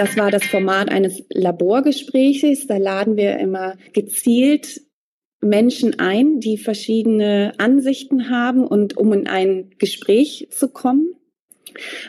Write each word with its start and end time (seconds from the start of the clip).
das 0.00 0.16
war 0.16 0.30
das 0.30 0.46
Format 0.46 0.90
eines 0.90 1.22
Laborgespräches. 1.28 2.66
Da 2.66 2.78
laden 2.78 3.18
wir 3.18 3.38
immer 3.38 3.74
gezielt 3.92 4.80
Menschen 5.42 5.98
ein, 5.98 6.40
die 6.40 6.56
verschiedene 6.56 7.52
Ansichten 7.58 8.30
haben 8.30 8.66
und 8.66 8.96
um 8.96 9.12
in 9.12 9.26
ein 9.26 9.72
Gespräch 9.76 10.48
zu 10.52 10.70
kommen. 10.70 11.16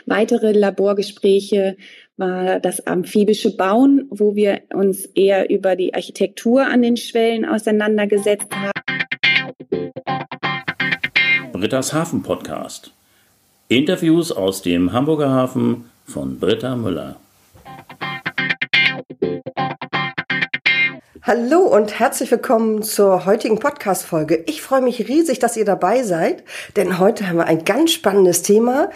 Weitere 0.06 0.52
Laborgespräche 0.52 1.76
war 2.16 2.60
das 2.60 2.86
amphibische 2.86 3.54
Bauen, 3.58 4.06
wo 4.08 4.34
wir 4.34 4.62
uns 4.72 5.04
eher 5.04 5.50
über 5.50 5.76
die 5.76 5.92
Architektur 5.92 6.66
an 6.66 6.80
den 6.80 6.96
Schwellen 6.96 7.44
auseinandergesetzt 7.44 8.48
haben. 8.54 8.72
Britta's 11.52 11.92
Hafen 11.92 12.22
Podcast. 12.22 12.94
Interviews 13.68 14.32
aus 14.32 14.62
dem 14.62 14.94
Hamburger 14.94 15.28
Hafen 15.28 15.90
von 16.06 16.38
Britta 16.38 16.74
Müller. 16.74 17.21
Hallo 21.24 21.60
und 21.60 22.00
herzlich 22.00 22.32
willkommen 22.32 22.82
zur 22.82 23.26
heutigen 23.26 23.60
Podcast-Folge. 23.60 24.42
Ich 24.48 24.60
freue 24.60 24.80
mich 24.80 25.06
riesig, 25.06 25.38
dass 25.38 25.56
ihr 25.56 25.64
dabei 25.64 26.02
seid, 26.02 26.42
denn 26.74 26.98
heute 26.98 27.28
haben 27.28 27.36
wir 27.36 27.44
ein 27.44 27.64
ganz 27.64 27.92
spannendes 27.92 28.42
Thema. 28.42 28.90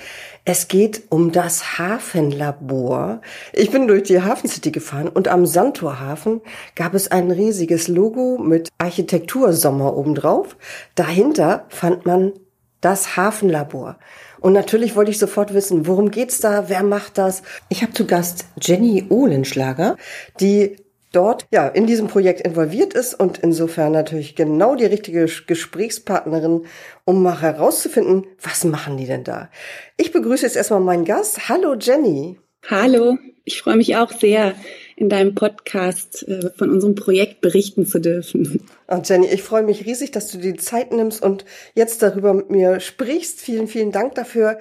Es 0.45 0.67
geht 0.67 1.05
um 1.09 1.31
das 1.31 1.79
Hafenlabor. 1.79 3.21
Ich 3.53 3.71
bin 3.71 3.87
durch 3.87 4.03
die 4.03 4.23
Hafencity 4.23 4.73
gefahren 4.73 5.09
und 5.09 5.29
am 5.29 5.47
Sandtorhafen 5.47 6.41
gab 6.75 6.95
es 6.95 7.13
ein 7.13 7.31
riesiges 7.31 7.87
Logo 7.87 8.39
mit 8.39 8.71
Architektursommer 8.79 9.97
obendrauf. 9.97 10.57
Dahinter 10.97 11.67
fand 11.69 12.07
man 12.07 12.33
das 12.81 13.17
Hafenlabor. 13.17 14.01
Und 14.41 14.53
natürlich 14.53 14.97
wollte 14.97 15.13
ich 15.13 15.21
sofort 15.21 15.55
wissen, 15.55 15.87
worum 15.87 16.11
geht's 16.11 16.41
da, 16.41 16.69
wer 16.69 16.83
macht 16.83 17.19
das? 17.19 17.43
Ich 17.69 17.83
habe 17.83 17.93
zu 17.93 18.05
Gast 18.05 18.47
Jenny 18.61 19.07
Ohlenschlager, 19.11 19.97
die 20.41 20.77
dort 21.13 21.47
ja 21.51 21.69
in 21.69 21.87
diesem 21.87 22.09
Projekt 22.09 22.41
involviert 22.43 22.95
ist 22.95 23.15
und 23.15 23.39
insofern 23.39 23.93
natürlich 23.93 24.37
genau 24.37 24.75
die 24.75 24.87
richtige 24.87 25.27
Gesprächspartnerin, 25.47 26.67
um 27.05 27.23
mal 27.23 27.41
herauszufinden, 27.41 28.27
was 28.41 28.65
machen 28.65 28.97
die 28.97 29.07
denn 29.07 29.25
da. 29.25 29.51
Ich 29.97 30.13
begrüße 30.13 30.45
jetzt 30.45 30.57
erstmal 30.57 30.81
meinen 30.81 31.05
Gast. 31.05 31.49
Hallo 31.49 31.75
Jenny. 31.75 32.39
Hallo, 32.69 33.17
ich 33.45 33.63
freue 33.63 33.77
mich 33.77 33.97
auch 33.97 34.11
sehr, 34.11 34.55
in 34.97 35.11
deinem 35.11 35.35
Podcast 35.35 36.27
äh, 36.27 36.51
von 36.57 36.71
unserem 36.71 36.95
Projekt 36.95 37.43
berichten 37.43 37.87
zu 37.87 38.01
dürfen. 38.01 38.63
Und 38.87 39.09
Jenny, 39.09 39.27
ich 39.27 39.43
freue 39.43 39.63
mich 39.63 39.85
riesig, 39.85 40.11
dass 40.11 40.33
du 40.33 40.39
die 40.39 40.57
Zeit 40.57 40.93
nimmst 40.93 41.23
und 41.23 41.45
jetzt 41.75 42.03
darüber 42.03 42.33
mit 42.33 42.51
mir 42.51 42.81
sprichst. 42.81 43.41
Vielen, 43.41 43.69
vielen 43.69 43.93
Dank 43.93 44.15
dafür. 44.15 44.59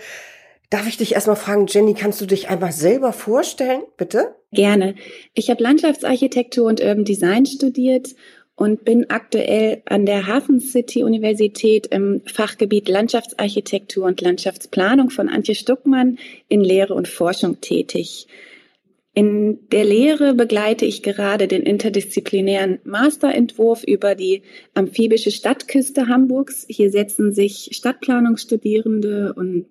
Darf 0.70 0.88
ich 0.88 0.98
dich 0.98 1.14
erstmal 1.14 1.36
fragen, 1.36 1.68
Jenny, 1.68 1.94
kannst 1.94 2.22
du 2.22 2.26
dich 2.26 2.50
einmal 2.50 2.72
selber 2.72 3.14
vorstellen, 3.14 3.84
bitte? 3.98 4.36
Gerne. 4.52 4.96
Ich 5.34 5.50
habe 5.50 5.62
Landschaftsarchitektur 5.62 6.68
und 6.68 6.82
Urban 6.82 7.06
Design 7.06 7.46
studiert 7.46 8.16
und 8.56 8.86
bin 8.86 9.10
aktuell 9.10 9.82
an 9.86 10.06
der 10.06 10.28
Hafen 10.28 10.60
City 10.60 11.04
Universität 11.04 11.88
im 11.88 12.22
Fachgebiet 12.26 12.88
Landschaftsarchitektur 12.88 14.06
und 14.06 14.22
Landschaftsplanung 14.22 15.10
von 15.10 15.30
Antje 15.30 15.56
Stuckmann 15.56 16.18
in 16.48 16.62
Lehre 16.62 16.94
und 16.94 17.08
Forschung 17.08 17.60
tätig. 17.60 18.28
In 19.14 19.70
der 19.70 19.86
Lehre 19.86 20.34
begleite 20.34 20.86
ich 20.86 21.02
gerade 21.02 21.48
den 21.48 21.64
interdisziplinären 21.64 22.80
Masterentwurf 22.84 23.84
über 23.84 24.14
die 24.14 24.42
amphibische 24.74 25.32
Stadtküste 25.32 26.08
Hamburgs. 26.08 26.66
Hier 26.68 26.92
setzen 26.92 27.34
sich 27.34 27.70
Stadtplanungsstudierende 27.72 29.34
und 29.34 29.68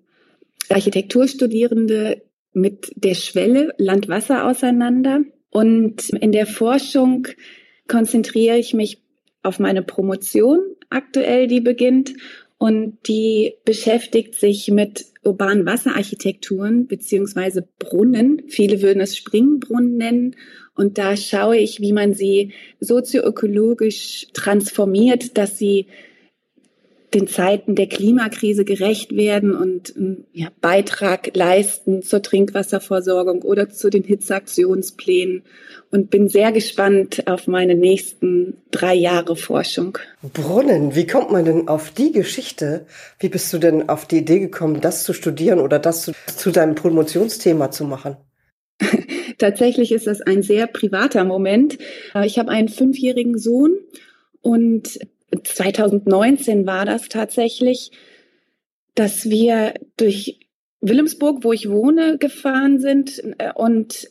Architekturstudierende 0.68 2.22
mit 2.52 2.92
der 2.96 3.14
Schwelle 3.14 3.74
Land-Wasser 3.78 4.46
auseinander. 4.46 5.22
Und 5.50 6.10
in 6.10 6.32
der 6.32 6.46
Forschung 6.46 7.28
konzentriere 7.88 8.58
ich 8.58 8.74
mich 8.74 9.02
auf 9.42 9.58
meine 9.58 9.82
Promotion 9.82 10.60
aktuell, 10.90 11.46
die 11.46 11.60
beginnt. 11.60 12.14
Und 12.56 12.98
die 13.08 13.54
beschäftigt 13.64 14.36
sich 14.36 14.70
mit 14.70 15.06
urbanen 15.24 15.66
Wasserarchitekturen 15.66 16.86
beziehungsweise 16.86 17.68
Brunnen. 17.78 18.42
Viele 18.48 18.80
würden 18.80 19.00
es 19.00 19.16
Springbrunnen 19.16 19.96
nennen. 19.96 20.36
Und 20.74 20.98
da 20.98 21.16
schaue 21.16 21.58
ich, 21.58 21.80
wie 21.80 21.92
man 21.92 22.14
sie 22.14 22.52
sozioökologisch 22.80 24.28
transformiert, 24.32 25.36
dass 25.36 25.58
sie 25.58 25.88
den 27.14 27.28
Zeiten 27.28 27.74
der 27.74 27.86
Klimakrise 27.86 28.64
gerecht 28.64 29.16
werden 29.16 29.54
und 29.54 29.94
ähm, 29.96 30.24
ja, 30.32 30.48
Beitrag 30.60 31.34
leisten 31.34 32.02
zur 32.02 32.22
Trinkwasserversorgung 32.22 33.42
oder 33.42 33.70
zu 33.70 33.88
den 33.88 34.02
Hitzeaktionsplänen 34.02 35.44
und 35.90 36.10
bin 36.10 36.28
sehr 36.28 36.50
gespannt 36.50 37.26
auf 37.26 37.46
meine 37.46 37.76
nächsten 37.76 38.58
drei 38.70 38.94
Jahre 38.94 39.36
Forschung. 39.36 39.98
Brunnen, 40.32 40.96
wie 40.96 41.06
kommt 41.06 41.30
man 41.30 41.44
denn 41.44 41.68
auf 41.68 41.90
die 41.90 42.12
Geschichte? 42.12 42.86
Wie 43.20 43.28
bist 43.28 43.52
du 43.52 43.58
denn 43.58 43.88
auf 43.88 44.06
die 44.06 44.18
Idee 44.18 44.40
gekommen, 44.40 44.80
das 44.80 45.04
zu 45.04 45.12
studieren 45.12 45.60
oder 45.60 45.78
das 45.78 46.02
zu, 46.02 46.12
zu 46.36 46.50
deinem 46.50 46.74
Promotionsthema 46.74 47.70
zu 47.70 47.84
machen? 47.84 48.16
Tatsächlich 49.38 49.92
ist 49.92 50.06
das 50.06 50.20
ein 50.20 50.42
sehr 50.42 50.66
privater 50.66 51.24
Moment. 51.24 51.78
Ich 52.24 52.38
habe 52.38 52.50
einen 52.50 52.68
fünfjährigen 52.68 53.38
Sohn 53.38 53.78
und 54.40 54.98
2019 55.42 56.66
war 56.66 56.84
das 56.84 57.08
tatsächlich, 57.08 57.92
dass 58.94 59.28
wir 59.28 59.74
durch 59.96 60.40
Wilhelmsburg, 60.80 61.44
wo 61.44 61.52
ich 61.52 61.68
wohne, 61.68 62.18
gefahren 62.18 62.78
sind 62.78 63.22
äh, 63.38 63.52
und 63.54 64.08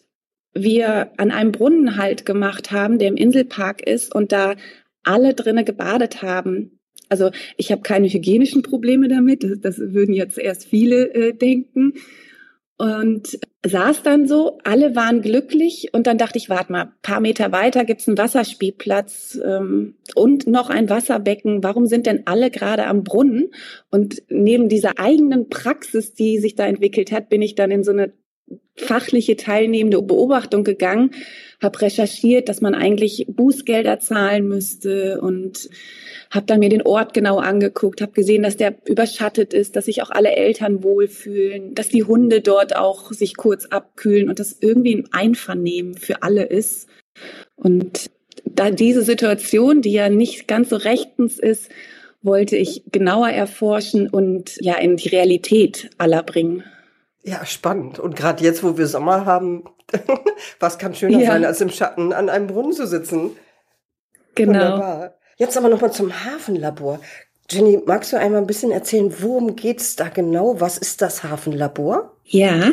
wir 0.53 1.11
an 1.17 1.31
einem 1.31 1.51
Brunnen 1.51 1.97
halt 1.97 2.25
gemacht 2.25 2.71
haben, 2.71 2.99
der 2.99 3.07
im 3.07 3.17
Inselpark 3.17 3.81
ist 3.87 4.13
und 4.13 4.31
da 4.31 4.55
alle 5.03 5.33
drinnen 5.33 5.65
gebadet 5.65 6.21
haben. 6.21 6.79
Also 7.09 7.31
ich 7.57 7.71
habe 7.71 7.81
keine 7.81 8.07
hygienischen 8.07 8.61
Probleme 8.61 9.07
damit, 9.07 9.43
das, 9.43 9.59
das 9.59 9.77
würden 9.77 10.13
jetzt 10.13 10.37
erst 10.37 10.65
viele 10.65 11.13
äh, 11.13 11.33
denken 11.33 11.93
und 12.83 13.39
saß 13.65 14.03
dann 14.03 14.27
so, 14.27 14.57
alle 14.65 14.93
waren 14.93 15.21
glücklich 15.21 15.91
und 15.93 16.05
dann 16.05 16.17
dachte 16.17 16.37
ich, 16.37 16.49
warte 16.49 16.73
mal, 16.73 16.91
paar 17.01 17.21
Meter 17.21 17.53
weiter 17.53 17.85
gibt's 17.85 18.09
einen 18.09 18.17
Wasserspielplatz 18.17 19.39
ähm, 19.41 19.95
und 20.15 20.47
noch 20.47 20.69
ein 20.69 20.89
Wasserbecken. 20.89 21.63
Warum 21.63 21.85
sind 21.85 22.07
denn 22.07 22.23
alle 22.25 22.51
gerade 22.51 22.85
am 22.87 23.05
Brunnen? 23.05 23.51
Und 23.89 24.21
neben 24.27 24.67
dieser 24.67 24.99
eigenen 24.99 25.47
Praxis, 25.47 26.13
die 26.13 26.39
sich 26.39 26.55
da 26.55 26.65
entwickelt 26.65 27.13
hat, 27.13 27.29
bin 27.29 27.41
ich 27.41 27.55
dann 27.55 27.71
in 27.71 27.85
so 27.85 27.91
eine 27.91 28.11
fachliche 28.75 29.35
teilnehmende 29.35 30.01
Beobachtung 30.01 30.63
gegangen, 30.63 31.11
habe 31.61 31.81
recherchiert, 31.81 32.49
dass 32.49 32.61
man 32.61 32.75
eigentlich 32.75 33.25
Bußgelder 33.29 33.99
zahlen 33.99 34.47
müsste 34.47 35.21
und 35.21 35.69
habe 36.31 36.47
dann 36.47 36.59
mir 36.59 36.69
den 36.69 36.81
Ort 36.81 37.13
genau 37.13 37.37
angeguckt, 37.37 38.01
habe 38.01 38.13
gesehen, 38.13 38.43
dass 38.43 38.57
der 38.57 38.75
überschattet 38.85 39.53
ist, 39.53 39.75
dass 39.75 39.85
sich 39.85 40.01
auch 40.01 40.09
alle 40.09 40.35
Eltern 40.35 40.83
wohlfühlen, 40.83 41.75
dass 41.75 41.89
die 41.89 42.03
Hunde 42.03 42.41
dort 42.41 42.75
auch 42.75 43.11
sich 43.11 43.37
kurz 43.37 43.65
abkühlen 43.65 44.29
und 44.29 44.39
das 44.39 44.57
irgendwie 44.59 44.95
ein 44.95 45.09
Einvernehmen 45.11 45.95
für 45.95 46.23
alle 46.23 46.43
ist. 46.43 46.87
Und 47.55 48.09
da 48.45 48.71
diese 48.71 49.03
Situation, 49.03 49.81
die 49.81 49.93
ja 49.93 50.09
nicht 50.09 50.47
ganz 50.47 50.69
so 50.69 50.75
rechtens 50.75 51.37
ist, 51.37 51.69
wollte 52.23 52.55
ich 52.55 52.83
genauer 52.91 53.29
erforschen 53.29 54.09
und 54.09 54.57
ja 54.59 54.75
in 54.77 54.97
die 54.97 55.09
Realität 55.09 55.89
aller 55.97 56.23
bringen. 56.23 56.63
Ja, 57.23 57.45
spannend. 57.45 57.99
Und 57.99 58.15
gerade 58.15 58.43
jetzt, 58.43 58.63
wo 58.63 58.77
wir 58.77 58.87
Sommer 58.87 59.25
haben, 59.25 59.63
was 60.59 60.77
kann 60.77 60.93
schöner 60.93 61.19
ja. 61.19 61.27
sein, 61.27 61.45
als 61.45 61.61
im 61.61 61.69
Schatten 61.69 62.11
an 62.13 62.29
einem 62.29 62.47
Brunnen 62.47 62.73
zu 62.73 62.85
sitzen? 62.85 63.31
Genau. 64.35 64.53
Wunderbar. 64.53 65.15
Jetzt 65.37 65.57
aber 65.57 65.69
nochmal 65.69 65.91
zum 65.91 66.25
Hafenlabor. 66.25 66.99
Jenny, 67.49 67.81
magst 67.85 68.13
du 68.13 68.17
einmal 68.17 68.41
ein 68.41 68.47
bisschen 68.47 68.71
erzählen, 68.71 69.13
worum 69.19 69.55
geht's 69.55 69.95
da 69.95 70.09
genau? 70.09 70.59
Was 70.59 70.77
ist 70.77 71.01
das 71.01 71.23
Hafenlabor? 71.23 72.15
Ja, 72.25 72.71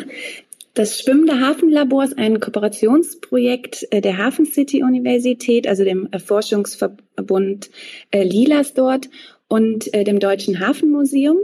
das 0.73 0.99
Schwimmende 0.99 1.41
Hafenlabor 1.41 2.05
ist 2.05 2.17
ein 2.17 2.39
Kooperationsprojekt 2.39 3.87
äh, 3.91 3.99
der 3.99 4.17
Hafen 4.17 4.45
City 4.45 4.83
Universität, 4.83 5.67
also 5.67 5.83
dem 5.83 6.07
Forschungsverbund 6.25 7.69
äh, 8.11 8.23
Lilas 8.23 8.73
dort 8.73 9.09
und 9.49 9.93
äh, 9.93 10.05
dem 10.05 10.19
Deutschen 10.19 10.65
Hafenmuseum. 10.65 11.37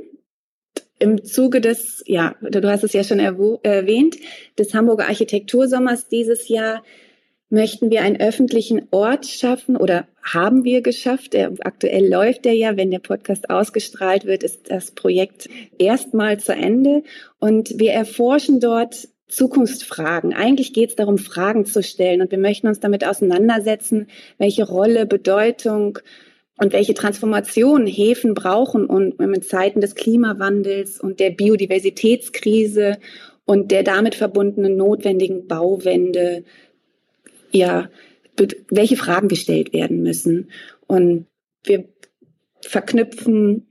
Im 1.00 1.24
Zuge 1.24 1.62
des, 1.62 2.04
ja, 2.08 2.36
du 2.42 2.68
hast 2.70 2.84
es 2.84 2.94
ja 2.94 3.04
schon 3.04 3.20
erwähnt, 3.20 4.18
des 4.58 4.74
Hamburger 4.74 5.08
Architektursommers 5.08 6.08
dieses 6.08 6.48
Jahr 6.48 6.84
möchten 7.50 7.90
wir 7.90 8.02
einen 8.02 8.20
öffentlichen 8.20 8.88
Ort 8.92 9.26
schaffen 9.26 9.78
oder 9.78 10.08
haben 10.22 10.64
wir 10.64 10.82
geschafft. 10.82 11.34
Der, 11.34 11.54
aktuell 11.62 12.08
läuft 12.08 12.46
der 12.46 12.54
ja, 12.54 12.76
wenn 12.76 12.92
der 12.92 13.00
Podcast 13.00 13.50
ausgestrahlt 13.50 14.26
wird, 14.26 14.44
ist 14.44 14.70
das 14.70 14.92
Projekt 14.92 15.48
erstmal 15.78 16.40
zu 16.40 16.54
Ende 16.54 17.04
und 17.40 17.80
wir 17.80 17.94
erforschen 17.94 18.60
dort 18.60 19.08
Zukunftsfragen. 19.30 20.34
Eigentlich 20.34 20.74
geht 20.74 20.90
es 20.90 20.96
darum, 20.96 21.18
Fragen 21.18 21.66
zu 21.66 21.84
stellen 21.84 22.22
und 22.22 22.32
wir 22.32 22.38
möchten 22.38 22.68
uns 22.68 22.80
damit 22.80 23.06
auseinandersetzen, 23.06 24.08
welche 24.38 24.66
Rolle, 24.66 25.06
Bedeutung 25.06 26.00
und 26.58 26.74
welche 26.74 26.94
Transformation 26.94 27.86
Häfen 27.86 28.34
brauchen 28.34 28.86
und 28.86 29.20
in 29.22 29.42
Zeiten 29.42 29.80
des 29.80 29.96
Klimawandels 29.96 31.00
und 31.00 31.20
der 31.20 31.30
Biodiversitätskrise 31.30 32.98
und 33.46 33.72
der 33.72 33.84
damit 33.84 34.16
verbundenen 34.16 34.76
notwendigen 34.76 35.48
Bauwende, 35.48 36.44
ja, 37.52 37.90
welche 38.70 38.98
Fragen 38.98 39.28
gestellt 39.28 39.72
werden 39.72 40.02
müssen. 40.04 40.50
Und 40.88 41.28
wir 41.64 41.86
verknüpfen 42.62 43.68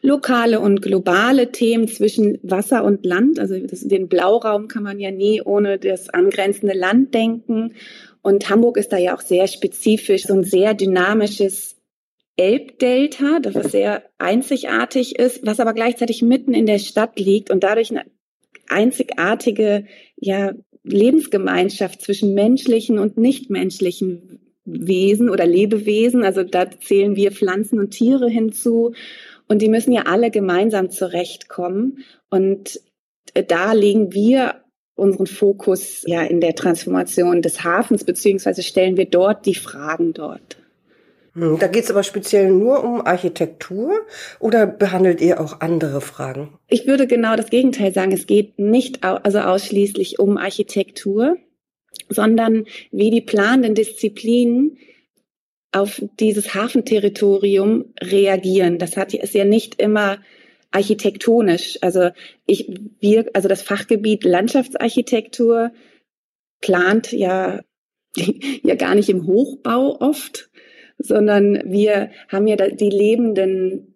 lokale 0.00 0.60
und 0.60 0.80
globale 0.80 1.52
Themen 1.52 1.88
zwischen 1.88 2.38
Wasser 2.42 2.84
und 2.84 3.04
Land. 3.04 3.38
Also 3.38 3.58
das, 3.58 3.80
den 3.80 4.08
Blauraum 4.08 4.68
kann 4.68 4.82
man 4.82 4.98
ja 4.98 5.10
nie 5.10 5.42
ohne 5.42 5.78
das 5.78 6.08
angrenzende 6.08 6.74
Land 6.74 7.14
denken. 7.14 7.74
Und 8.22 8.48
Hamburg 8.48 8.76
ist 8.76 8.92
da 8.92 8.96
ja 8.96 9.14
auch 9.16 9.20
sehr 9.20 9.46
spezifisch, 9.46 10.24
so 10.24 10.34
ein 10.34 10.44
sehr 10.44 10.74
dynamisches 10.74 11.77
Elbdelta, 12.38 13.40
das 13.40 13.54
was 13.54 13.72
sehr 13.72 14.04
einzigartig 14.16 15.18
ist, 15.18 15.44
was 15.44 15.60
aber 15.60 15.74
gleichzeitig 15.74 16.22
mitten 16.22 16.54
in 16.54 16.66
der 16.66 16.78
Stadt 16.78 17.18
liegt 17.18 17.50
und 17.50 17.64
dadurch 17.64 17.90
eine 17.90 18.04
einzigartige 18.68 19.86
ja, 20.16 20.52
Lebensgemeinschaft 20.84 22.00
zwischen 22.00 22.34
menschlichen 22.34 22.98
und 22.98 23.16
nichtmenschlichen 23.16 24.40
Wesen 24.64 25.30
oder 25.30 25.46
Lebewesen. 25.46 26.24
Also 26.24 26.44
da 26.44 26.70
zählen 26.70 27.16
wir 27.16 27.32
Pflanzen 27.32 27.80
und 27.80 27.90
Tiere 27.90 28.28
hinzu. 28.28 28.94
Und 29.48 29.62
die 29.62 29.68
müssen 29.68 29.92
ja 29.92 30.02
alle 30.02 30.30
gemeinsam 30.30 30.90
zurechtkommen. 30.90 32.04
Und 32.30 32.80
da 33.48 33.72
legen 33.72 34.12
wir 34.12 34.62
unseren 34.94 35.26
Fokus 35.26 36.04
ja 36.06 36.22
in 36.22 36.40
der 36.40 36.54
Transformation 36.54 37.40
des 37.42 37.64
Hafens, 37.64 38.04
beziehungsweise 38.04 38.62
stellen 38.62 38.96
wir 38.96 39.06
dort 39.06 39.46
die 39.46 39.54
Fragen 39.54 40.12
dort. 40.12 40.57
Hm, 41.38 41.58
da 41.58 41.68
geht 41.68 41.84
es 41.84 41.90
aber 41.90 42.02
speziell 42.02 42.50
nur 42.50 42.82
um 42.82 43.00
Architektur 43.00 43.92
oder 44.40 44.66
behandelt 44.66 45.20
ihr 45.20 45.40
auch 45.40 45.60
andere 45.60 46.00
Fragen? 46.00 46.58
Ich 46.68 46.86
würde 46.86 47.06
genau 47.06 47.36
das 47.36 47.50
Gegenteil 47.50 47.92
sagen. 47.92 48.12
Es 48.12 48.26
geht 48.26 48.58
nicht 48.58 49.04
also 49.04 49.38
ausschließlich 49.38 50.18
um 50.18 50.36
Architektur, 50.36 51.36
sondern 52.08 52.66
wie 52.90 53.10
die 53.10 53.20
planenden 53.20 53.74
Disziplinen 53.74 54.78
auf 55.70 56.02
dieses 56.18 56.54
Hafenterritorium 56.54 57.92
reagieren. 58.02 58.78
Das 58.78 58.96
hat, 58.96 59.14
ist 59.14 59.34
ja 59.34 59.44
nicht 59.44 59.80
immer 59.80 60.18
architektonisch. 60.70 61.78
Also 61.82 62.10
ich, 62.46 62.68
wir, 63.00 63.26
also 63.34 63.48
das 63.48 63.62
Fachgebiet 63.62 64.24
Landschaftsarchitektur 64.24 65.70
plant 66.60 67.12
ja, 67.12 67.60
ja 68.62 68.74
gar 68.74 68.94
nicht 68.94 69.08
im 69.08 69.26
Hochbau 69.26 70.00
oft, 70.00 70.47
sondern 70.98 71.62
wir 71.64 72.10
haben 72.28 72.46
ja 72.46 72.56
die 72.56 72.90
lebenden 72.90 73.94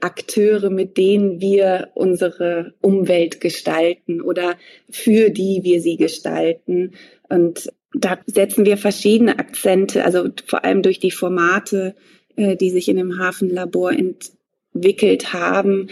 Akteure, 0.00 0.70
mit 0.70 0.96
denen 0.98 1.40
wir 1.40 1.90
unsere 1.94 2.74
Umwelt 2.80 3.40
gestalten 3.40 4.20
oder 4.20 4.56
für 4.90 5.30
die 5.30 5.60
wir 5.62 5.80
sie 5.80 5.96
gestalten. 5.96 6.92
Und 7.28 7.72
da 7.94 8.18
setzen 8.26 8.66
wir 8.66 8.76
verschiedene 8.76 9.38
Akzente, 9.38 10.04
also 10.04 10.28
vor 10.46 10.64
allem 10.64 10.82
durch 10.82 11.00
die 11.00 11.10
Formate, 11.10 11.94
äh, 12.36 12.56
die 12.56 12.70
sich 12.70 12.88
in 12.88 12.96
dem 12.96 13.18
Hafenlabor 13.18 13.92
entwickelt 13.92 15.32
haben, 15.32 15.88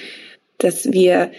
dass 0.59 0.93
wir 0.93 1.31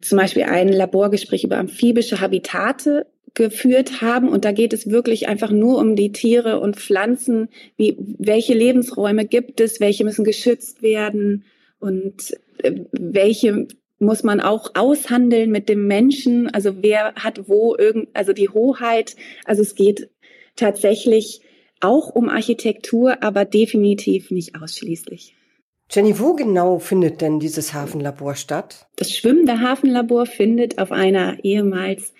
zum 0.00 0.18
Beispiel 0.18 0.44
ein 0.44 0.68
Laborgespräch 0.68 1.44
über 1.44 1.58
amphibische 1.58 2.20
Habitate 2.20 3.06
geführt 3.34 4.02
haben. 4.02 4.28
Und 4.28 4.44
da 4.44 4.52
geht 4.52 4.72
es 4.72 4.90
wirklich 4.90 5.28
einfach 5.28 5.50
nur 5.50 5.78
um 5.78 5.96
die 5.96 6.12
Tiere 6.12 6.60
und 6.60 6.76
Pflanzen. 6.76 7.48
Wie, 7.76 7.96
welche 8.18 8.54
Lebensräume 8.54 9.24
gibt 9.24 9.60
es? 9.60 9.80
Welche 9.80 10.04
müssen 10.04 10.24
geschützt 10.24 10.82
werden? 10.82 11.44
Und 11.78 12.36
äh, 12.58 12.80
welche 12.92 13.66
muss 13.98 14.22
man 14.22 14.40
auch 14.40 14.72
aushandeln 14.74 15.50
mit 15.50 15.68
dem 15.68 15.86
Menschen? 15.86 16.48
Also 16.48 16.82
wer 16.82 17.14
hat 17.14 17.48
wo 17.48 17.76
irgend, 17.76 18.08
also 18.14 18.32
die 18.32 18.48
Hoheit? 18.48 19.16
Also 19.44 19.62
es 19.62 19.74
geht 19.74 20.10
tatsächlich 20.56 21.40
auch 21.80 22.14
um 22.14 22.28
Architektur, 22.28 23.22
aber 23.22 23.44
definitiv 23.44 24.30
nicht 24.30 24.60
ausschließlich. 24.60 25.34
Jenny, 25.90 26.18
wo 26.18 26.34
genau 26.34 26.78
findet 26.78 27.20
denn 27.20 27.38
dieses 27.38 27.74
Hafenlabor 27.74 28.34
statt? 28.34 28.86
Das 28.96 29.12
schwimmende 29.12 29.60
Hafenlabor 29.60 30.26
findet 30.26 30.78
auf 30.78 30.90
einer 30.90 31.44
ehemals 31.44 32.14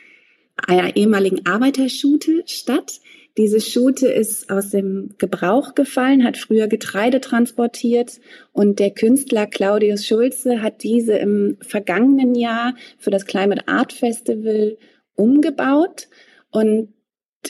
einer 0.57 0.97
ehemaligen 0.97 1.47
Arbeiterschute 1.47 2.43
statt. 2.47 3.01
Diese 3.39 3.61
Schute 3.61 4.09
ist 4.09 4.51
aus 4.51 4.71
dem 4.71 5.15
Gebrauch 5.17 5.75
gefallen, 5.75 6.25
hat 6.25 6.37
früher 6.37 6.67
Getreide 6.69 7.21
transportiert 7.21 8.21
und 8.53 8.79
der 8.79 8.91
Künstler 8.91 9.47
Claudius 9.47 10.07
Schulze 10.07 10.61
hat 10.61 10.83
diese 10.83 11.17
im 11.17 11.57
vergangenen 11.63 12.35
Jahr 12.35 12.75
für 12.99 13.11
das 13.11 13.25
Climate 13.25 13.67
Art 13.69 13.95
Festival 13.95 14.77
umgebaut 15.15 16.09
und 16.51 16.93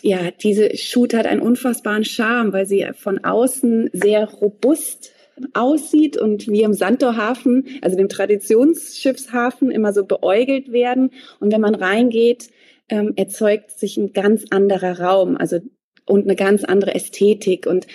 ja, 0.01 0.31
diese 0.31 0.77
Schute 0.77 1.19
hat 1.19 1.27
einen 1.27 1.43
unfassbaren 1.43 2.05
Charme, 2.05 2.53
weil 2.53 2.67
sie 2.67 2.87
von 2.95 3.23
außen 3.25 3.91
sehr 3.93 4.25
robust 4.25 5.13
aussieht 5.55 6.17
und 6.17 6.49
wir 6.49 6.65
im 6.65 6.75
Santorhafen, 6.75 7.67
also 7.83 7.97
dem 7.97 8.09
Traditionsschiffshafen, 8.09 9.71
immer 9.71 9.93
so 9.93 10.05
beäugelt 10.05 10.73
werden. 10.73 11.11
Und 11.41 11.53
wenn 11.53 11.61
man 11.61 11.75
reingeht, 11.75 12.51
ähm, 12.93 13.15
erzeugt 13.17 13.71
sich 13.71 13.97
ein 13.97 14.13
ganz 14.13 14.45
anderer 14.51 15.01
Raum, 15.01 15.39
also 15.39 15.61
und 16.05 16.25
eine 16.25 16.37
ganz 16.37 16.63
andere 16.63 16.95
Ästhetik 16.95 17.67
und 17.67 17.87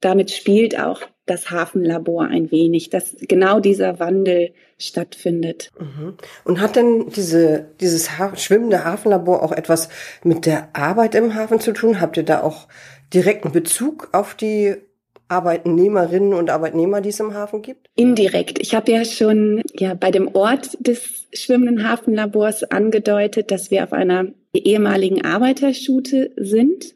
damit 0.00 0.32
spielt 0.32 0.78
auch 0.78 1.02
das 1.26 1.50
Hafenlabor 1.50 2.24
ein 2.24 2.50
wenig, 2.50 2.90
dass 2.90 3.14
genau 3.20 3.60
dieser 3.60 4.00
Wandel 4.00 4.52
stattfindet. 4.78 5.70
Mhm. 5.78 6.16
Und 6.44 6.60
hat 6.60 6.74
denn 6.74 7.10
diese, 7.10 7.68
dieses 7.80 8.18
ha 8.18 8.34
schwimmende 8.34 8.84
Hafenlabor 8.84 9.42
auch 9.42 9.52
etwas 9.52 9.88
mit 10.24 10.46
der 10.46 10.70
Arbeit 10.72 11.14
im 11.14 11.34
Hafen 11.34 11.60
zu 11.60 11.72
tun? 11.72 12.00
Habt 12.00 12.16
ihr 12.16 12.24
da 12.24 12.42
auch 12.42 12.66
direkten 13.14 13.52
Bezug 13.52 14.08
auf 14.12 14.34
die 14.34 14.74
Arbeitnehmerinnen 15.30 16.34
und 16.34 16.50
Arbeitnehmer, 16.50 17.00
die 17.00 17.10
es 17.10 17.20
im 17.20 17.34
Hafen 17.34 17.62
gibt? 17.62 17.86
Indirekt. 17.94 18.58
Ich 18.58 18.74
habe 18.74 18.90
ja 18.90 19.04
schon 19.04 19.62
ja 19.72 19.94
bei 19.94 20.10
dem 20.10 20.34
Ort 20.34 20.76
des 20.80 21.28
schwimmenden 21.32 21.88
Hafenlabors 21.88 22.64
angedeutet, 22.64 23.50
dass 23.50 23.70
wir 23.70 23.84
auf 23.84 23.92
einer 23.92 24.26
ehemaligen 24.52 25.24
Arbeiterschute 25.24 26.32
sind 26.36 26.94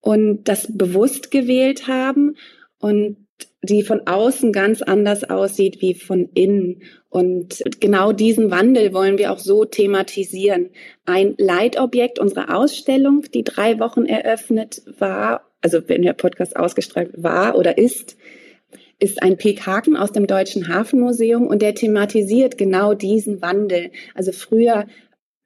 und 0.00 0.44
das 0.48 0.68
bewusst 0.76 1.30
gewählt 1.30 1.88
haben 1.88 2.36
und 2.78 3.16
die 3.62 3.82
von 3.82 4.06
außen 4.06 4.52
ganz 4.52 4.82
anders 4.82 5.24
aussieht 5.24 5.80
wie 5.80 5.94
von 5.94 6.28
innen. 6.34 6.82
Und 7.08 7.62
genau 7.80 8.12
diesen 8.12 8.50
Wandel 8.50 8.92
wollen 8.92 9.18
wir 9.18 9.32
auch 9.32 9.38
so 9.38 9.64
thematisieren. 9.64 10.70
Ein 11.06 11.34
Leitobjekt 11.38 12.18
unserer 12.18 12.56
Ausstellung, 12.56 13.22
die 13.32 13.44
drei 13.44 13.78
Wochen 13.78 14.04
eröffnet 14.04 14.82
war 14.98 15.51
also 15.62 15.88
wenn 15.88 16.02
der 16.02 16.12
Podcast 16.12 16.56
ausgestrahlt 16.56 17.10
war 17.16 17.56
oder 17.56 17.78
ist, 17.78 18.16
ist 18.98 19.22
ein 19.22 19.36
Pekhaken 19.36 19.96
aus 19.96 20.12
dem 20.12 20.26
Deutschen 20.26 20.68
Hafenmuseum 20.68 21.46
und 21.46 21.62
der 21.62 21.74
thematisiert 21.74 22.58
genau 22.58 22.94
diesen 22.94 23.42
Wandel. 23.42 23.90
Also 24.14 24.32
früher 24.32 24.86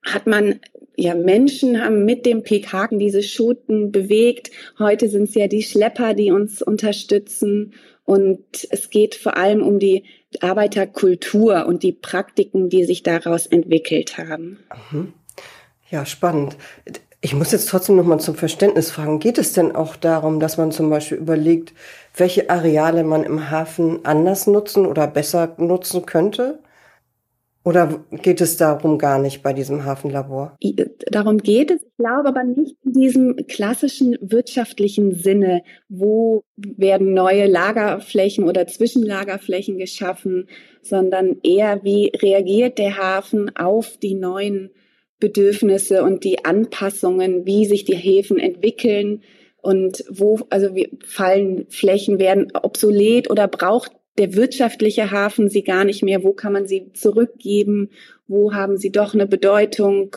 hat 0.02 0.26
man 0.26 0.60
ja, 0.96 1.14
Menschen 1.14 1.82
haben 1.82 2.04
mit 2.04 2.24
dem 2.24 2.42
Pekhaken 2.42 2.98
diese 2.98 3.22
Schuten 3.22 3.92
bewegt. 3.92 4.50
Heute 4.78 5.08
sind 5.08 5.24
es 5.24 5.34
ja 5.34 5.46
die 5.46 5.62
Schlepper, 5.62 6.14
die 6.14 6.30
uns 6.30 6.62
unterstützen. 6.62 7.74
Und 8.04 8.40
es 8.70 8.88
geht 8.88 9.14
vor 9.14 9.36
allem 9.36 9.62
um 9.62 9.78
die 9.78 10.04
Arbeiterkultur 10.40 11.66
und 11.66 11.82
die 11.82 11.92
Praktiken, 11.92 12.70
die 12.70 12.84
sich 12.84 13.02
daraus 13.02 13.46
entwickelt 13.46 14.16
haben. 14.16 14.58
Mhm. 14.90 15.12
Ja, 15.90 16.06
spannend. 16.06 16.56
Ich 17.20 17.34
muss 17.34 17.52
jetzt 17.52 17.68
trotzdem 17.68 17.96
noch 17.96 18.04
mal 18.04 18.18
zum 18.18 18.34
Verständnis 18.34 18.90
fragen. 18.90 19.18
Geht 19.18 19.38
es 19.38 19.52
denn 19.52 19.74
auch 19.74 19.96
darum, 19.96 20.38
dass 20.38 20.58
man 20.58 20.70
zum 20.70 20.90
Beispiel 20.90 21.18
überlegt, 21.18 21.72
welche 22.16 22.50
Areale 22.50 23.04
man 23.04 23.24
im 23.24 23.50
Hafen 23.50 24.04
anders 24.04 24.46
nutzen 24.46 24.86
oder 24.86 25.06
besser 25.06 25.54
nutzen 25.58 26.06
könnte? 26.06 26.60
Oder 27.66 28.04
geht 28.12 28.40
es 28.40 28.56
darum 28.56 28.96
gar 28.96 29.18
nicht 29.18 29.42
bei 29.42 29.52
diesem 29.52 29.84
Hafenlabor? 29.84 30.56
Darum 31.10 31.38
geht 31.38 31.72
es, 31.72 31.82
ich 31.82 31.96
glaube 31.96 32.28
aber 32.28 32.44
nicht 32.44 32.76
in 32.84 32.92
diesem 32.92 33.34
klassischen 33.48 34.16
wirtschaftlichen 34.20 35.16
Sinne, 35.16 35.62
wo 35.88 36.44
werden 36.56 37.12
neue 37.12 37.48
Lagerflächen 37.48 38.44
oder 38.44 38.68
Zwischenlagerflächen 38.68 39.78
geschaffen, 39.78 40.48
sondern 40.80 41.38
eher, 41.42 41.82
wie 41.82 42.12
reagiert 42.14 42.78
der 42.78 42.98
Hafen 42.98 43.56
auf 43.56 43.96
die 43.96 44.14
neuen 44.14 44.70
Bedürfnisse 45.18 46.02
und 46.02 46.24
die 46.24 46.44
Anpassungen, 46.44 47.46
wie 47.46 47.66
sich 47.66 47.84
die 47.84 47.96
Häfen 47.96 48.38
entwickeln 48.38 49.22
und 49.62 50.04
wo, 50.10 50.40
also 50.50 50.74
wie 50.74 50.98
fallen 51.04 51.66
Flächen, 51.68 52.18
werden 52.18 52.52
obsolet 52.54 53.30
oder 53.30 53.48
braucht 53.48 53.92
der 54.18 54.34
wirtschaftliche 54.34 55.10
Hafen 55.10 55.48
sie 55.48 55.62
gar 55.62 55.84
nicht 55.84 56.02
mehr, 56.02 56.22
wo 56.22 56.32
kann 56.32 56.52
man 56.52 56.66
sie 56.66 56.92
zurückgeben, 56.92 57.90
wo 58.26 58.54
haben 58.54 58.78
sie 58.78 58.90
doch 58.90 59.14
eine 59.14 59.26
Bedeutung. 59.26 60.16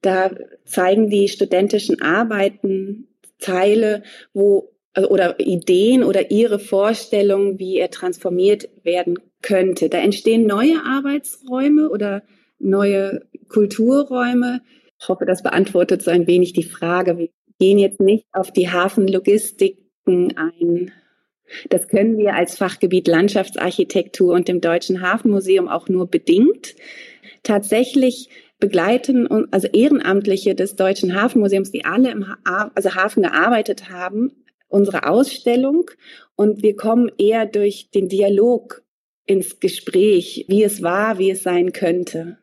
Da 0.00 0.30
zeigen 0.64 1.10
die 1.10 1.28
studentischen 1.28 2.00
Arbeiten 2.00 3.08
Teile, 3.38 4.02
wo 4.32 4.70
oder 4.96 5.38
Ideen 5.38 6.02
oder 6.02 6.30
ihre 6.30 6.58
Vorstellungen, 6.58 7.58
wie 7.58 7.78
er 7.78 7.90
transformiert 7.90 8.68
werden 8.82 9.18
könnte. 9.42 9.88
Da 9.88 9.98
entstehen 9.98 10.46
neue 10.46 10.82
Arbeitsräume 10.84 11.88
oder 11.90 12.22
neue 12.60 13.26
Kulturräume. 13.48 14.62
Ich 15.00 15.08
hoffe, 15.08 15.24
das 15.24 15.42
beantwortet 15.42 16.02
so 16.02 16.10
ein 16.10 16.26
wenig 16.26 16.52
die 16.52 16.62
Frage. 16.62 17.18
Wir 17.18 17.28
gehen 17.58 17.78
jetzt 17.78 18.00
nicht 18.00 18.26
auf 18.32 18.52
die 18.52 18.70
Hafenlogistiken 18.70 20.36
ein. 20.36 20.92
Das 21.68 21.88
können 21.88 22.16
wir 22.16 22.34
als 22.34 22.56
Fachgebiet 22.56 23.08
Landschaftsarchitektur 23.08 24.34
und 24.34 24.46
dem 24.46 24.60
Deutschen 24.60 25.00
Hafenmuseum 25.00 25.68
auch 25.68 25.88
nur 25.88 26.08
bedingt. 26.08 26.76
Tatsächlich 27.42 28.28
begleiten, 28.60 29.26
also 29.50 29.66
Ehrenamtliche 29.68 30.54
des 30.54 30.76
Deutschen 30.76 31.20
Hafenmuseums, 31.20 31.70
die 31.70 31.84
alle 31.84 32.10
im 32.10 32.28
ha 32.28 32.70
also 32.74 32.94
Hafen 32.94 33.22
gearbeitet 33.22 33.90
haben, 33.90 34.44
unsere 34.68 35.08
Ausstellung. 35.08 35.90
Und 36.36 36.62
wir 36.62 36.76
kommen 36.76 37.10
eher 37.18 37.46
durch 37.46 37.90
den 37.90 38.08
Dialog 38.08 38.82
ins 39.26 39.60
Gespräch, 39.60 40.44
wie 40.48 40.62
es 40.62 40.82
war, 40.82 41.18
wie 41.18 41.30
es 41.30 41.42
sein 41.42 41.72
könnte. 41.72 42.38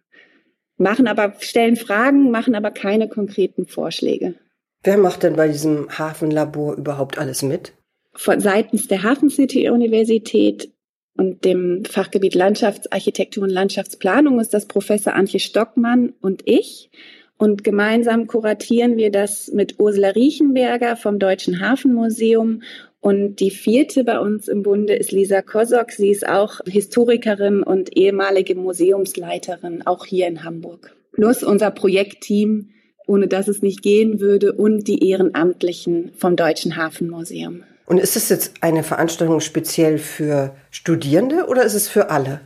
Machen 0.77 1.07
aber, 1.07 1.34
stellen 1.39 1.75
Fragen, 1.75 2.29
machen 2.29 2.55
aber 2.55 2.72
keine 2.72 3.10
konkreten 3.10 3.65
Vorschläge. 3.65 4.36
Wer 4.84 4.98
macht 4.98 5.24
denn 5.24 5.36
bei 5.36 5.48
diesem 5.48 5.88
Hafenlabor 5.98 6.75
überhaupt 6.75 7.17
alles 7.17 7.41
mit? 7.41 7.74
Von 8.13 8.39
seitens 8.39 8.88
der 8.88 9.03
Hafen 9.03 9.29
City 9.29 9.69
Universität 9.69 10.72
und 11.17 11.43
dem 11.46 11.84
Fachgebiet 11.84 12.36
Landschaftsarchitektur 12.36 13.43
und 13.43 13.50
Landschaftsplanung 13.50 14.39
ist 14.39 14.53
das 14.53 14.67
Professor 14.67 15.13
Antje 15.13 15.39
Stockmann 15.39 16.13
und 16.22 16.43
ich. 16.46 16.91
Und 17.38 17.63
gemeinsam 17.63 18.25
kuratieren 18.25 18.98
wir 18.98 19.12
das 19.12 19.51
mit 19.51 19.79
Ursula 19.79 20.10
Riechenberger 20.10 20.96
vom 20.96 21.19
Deutschen 21.19 21.60
Hafenmuseum. 21.60 22.63
Und 23.07 23.39
die 23.39 23.51
vierte 23.51 24.03
bei 24.03 24.19
uns 24.19 24.49
im 24.49 24.63
Bunde 24.63 24.93
ist 24.93 25.13
Lisa 25.13 25.41
Kosok. 25.41 25.93
Sie 25.93 26.09
ist 26.09 26.27
auch 26.27 26.59
Historikerin 26.65 27.63
und 27.63 27.95
ehemalige 27.95 28.53
Museumsleiterin, 28.53 29.87
auch 29.87 30.05
hier 30.05 30.27
in 30.27 30.43
Hamburg. 30.43 30.93
Plus 31.13 31.41
unser 31.41 31.71
Projektteam, 31.71 32.71
ohne 33.07 33.29
das 33.29 33.47
es 33.47 33.61
nicht 33.61 33.81
gehen 33.81 34.19
würde, 34.19 34.51
und 34.51 34.89
die 34.89 35.09
Ehrenamtlichen 35.09 36.11
vom 36.17 36.35
Deutschen 36.35 36.75
Hafenmuseum. 36.75 37.63
Und 37.85 37.97
ist 37.97 38.17
es 38.17 38.27
jetzt 38.27 38.55
eine 38.59 38.83
Veranstaltung 38.83 39.39
speziell 39.39 39.99
für 39.99 40.57
Studierende 40.69 41.45
oder 41.47 41.63
ist 41.63 41.75
es 41.75 41.87
für 41.87 42.09
alle? 42.09 42.41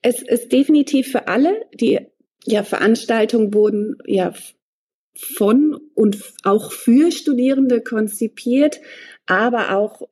Es 0.00 0.22
ist 0.22 0.52
definitiv 0.52 1.12
für 1.12 1.28
alle. 1.28 1.66
Die 1.74 2.00
ja, 2.46 2.62
Veranstaltungen 2.62 3.52
wurden 3.52 3.98
ja 4.06 4.32
von 5.14 5.78
und 5.94 6.18
auch 6.44 6.72
für 6.72 7.12
Studierende 7.12 7.82
konzipiert, 7.82 8.80
aber 9.30 9.76
auch 9.76 10.02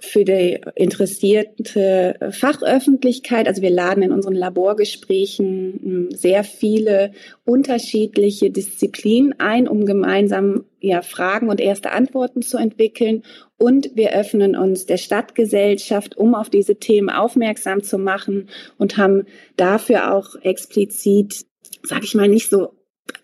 für 0.00 0.24
die 0.24 0.60
interessierte 0.74 2.16
Fachöffentlichkeit. 2.32 3.46
Also 3.46 3.62
wir 3.62 3.70
laden 3.70 4.02
in 4.02 4.10
unseren 4.10 4.34
Laborgesprächen 4.34 5.80
hm, 5.82 6.10
sehr 6.10 6.42
viele 6.42 7.12
unterschiedliche 7.44 8.50
Disziplinen 8.50 9.38
ein, 9.38 9.68
um 9.68 9.86
gemeinsam 9.86 10.64
ja, 10.80 11.02
Fragen 11.02 11.48
und 11.48 11.60
erste 11.60 11.92
Antworten 11.92 12.42
zu 12.42 12.56
entwickeln. 12.56 13.22
Und 13.56 13.92
wir 13.94 14.12
öffnen 14.12 14.56
uns 14.56 14.86
der 14.86 14.98
Stadtgesellschaft, 14.98 16.16
um 16.16 16.34
auf 16.34 16.50
diese 16.50 16.76
Themen 16.76 17.08
aufmerksam 17.08 17.82
zu 17.82 17.98
machen 17.98 18.48
und 18.78 18.96
haben 18.96 19.26
dafür 19.56 20.12
auch 20.12 20.34
explizit, 20.42 21.46
sage 21.82 22.04
ich 22.04 22.14
mal, 22.14 22.28
nicht 22.28 22.50
so 22.50 22.72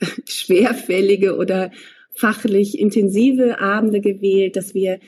schwerfällige 0.28 1.36
oder 1.36 1.72
fachlich 2.12 2.78
intensive 2.78 3.58
Abende 3.58 4.00
gewählt, 4.00 4.56
dass 4.56 4.74
wir 4.74 5.00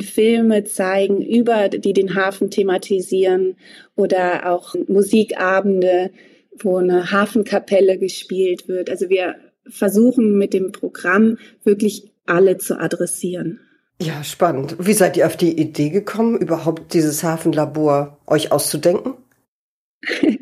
Filme 0.00 0.64
zeigen, 0.64 1.20
über 1.22 1.68
die 1.68 1.92
den 1.92 2.14
Hafen 2.14 2.50
thematisieren 2.50 3.56
oder 3.96 4.50
auch 4.50 4.74
Musikabende, 4.88 6.10
wo 6.58 6.78
eine 6.78 7.10
Hafenkapelle 7.10 7.98
gespielt 7.98 8.68
wird. 8.68 8.90
Also 8.90 9.08
wir 9.08 9.36
versuchen 9.66 10.36
mit 10.38 10.54
dem 10.54 10.72
Programm 10.72 11.38
wirklich 11.64 12.10
alle 12.26 12.58
zu 12.58 12.80
adressieren. 12.80 13.60
Ja, 14.00 14.24
spannend. 14.24 14.76
Wie 14.78 14.92
seid 14.92 15.16
ihr 15.16 15.26
auf 15.26 15.36
die 15.36 15.58
Idee 15.58 15.90
gekommen, 15.90 16.38
überhaupt 16.38 16.94
dieses 16.94 17.22
Hafenlabor 17.22 18.18
euch 18.26 18.52
auszudenken? 18.52 19.14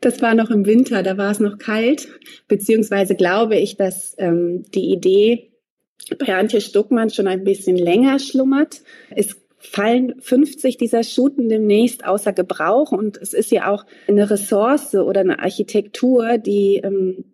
Das 0.00 0.20
war 0.20 0.34
noch 0.34 0.50
im 0.50 0.66
Winter, 0.66 1.02
da 1.02 1.16
war 1.16 1.30
es 1.30 1.40
noch 1.40 1.56
kalt, 1.56 2.08
beziehungsweise 2.46 3.14
glaube 3.14 3.56
ich, 3.56 3.78
dass 3.78 4.14
ähm, 4.18 4.62
die 4.74 4.92
Idee 4.92 5.53
bei 6.18 6.34
Antje 6.34 6.60
Stuckmann 6.60 7.10
schon 7.10 7.26
ein 7.26 7.44
bisschen 7.44 7.76
länger 7.76 8.18
schlummert. 8.18 8.82
Es 9.10 9.36
fallen 9.58 10.20
50 10.20 10.76
dieser 10.76 11.02
Schuten 11.02 11.48
demnächst 11.48 12.04
außer 12.04 12.32
Gebrauch 12.32 12.92
und 12.92 13.16
es 13.16 13.32
ist 13.32 13.50
ja 13.50 13.70
auch 13.70 13.86
eine 14.06 14.30
Ressource 14.30 14.94
oder 14.94 15.20
eine 15.20 15.38
Architektur, 15.38 16.38
die 16.38 16.76
ähm, 16.84 17.24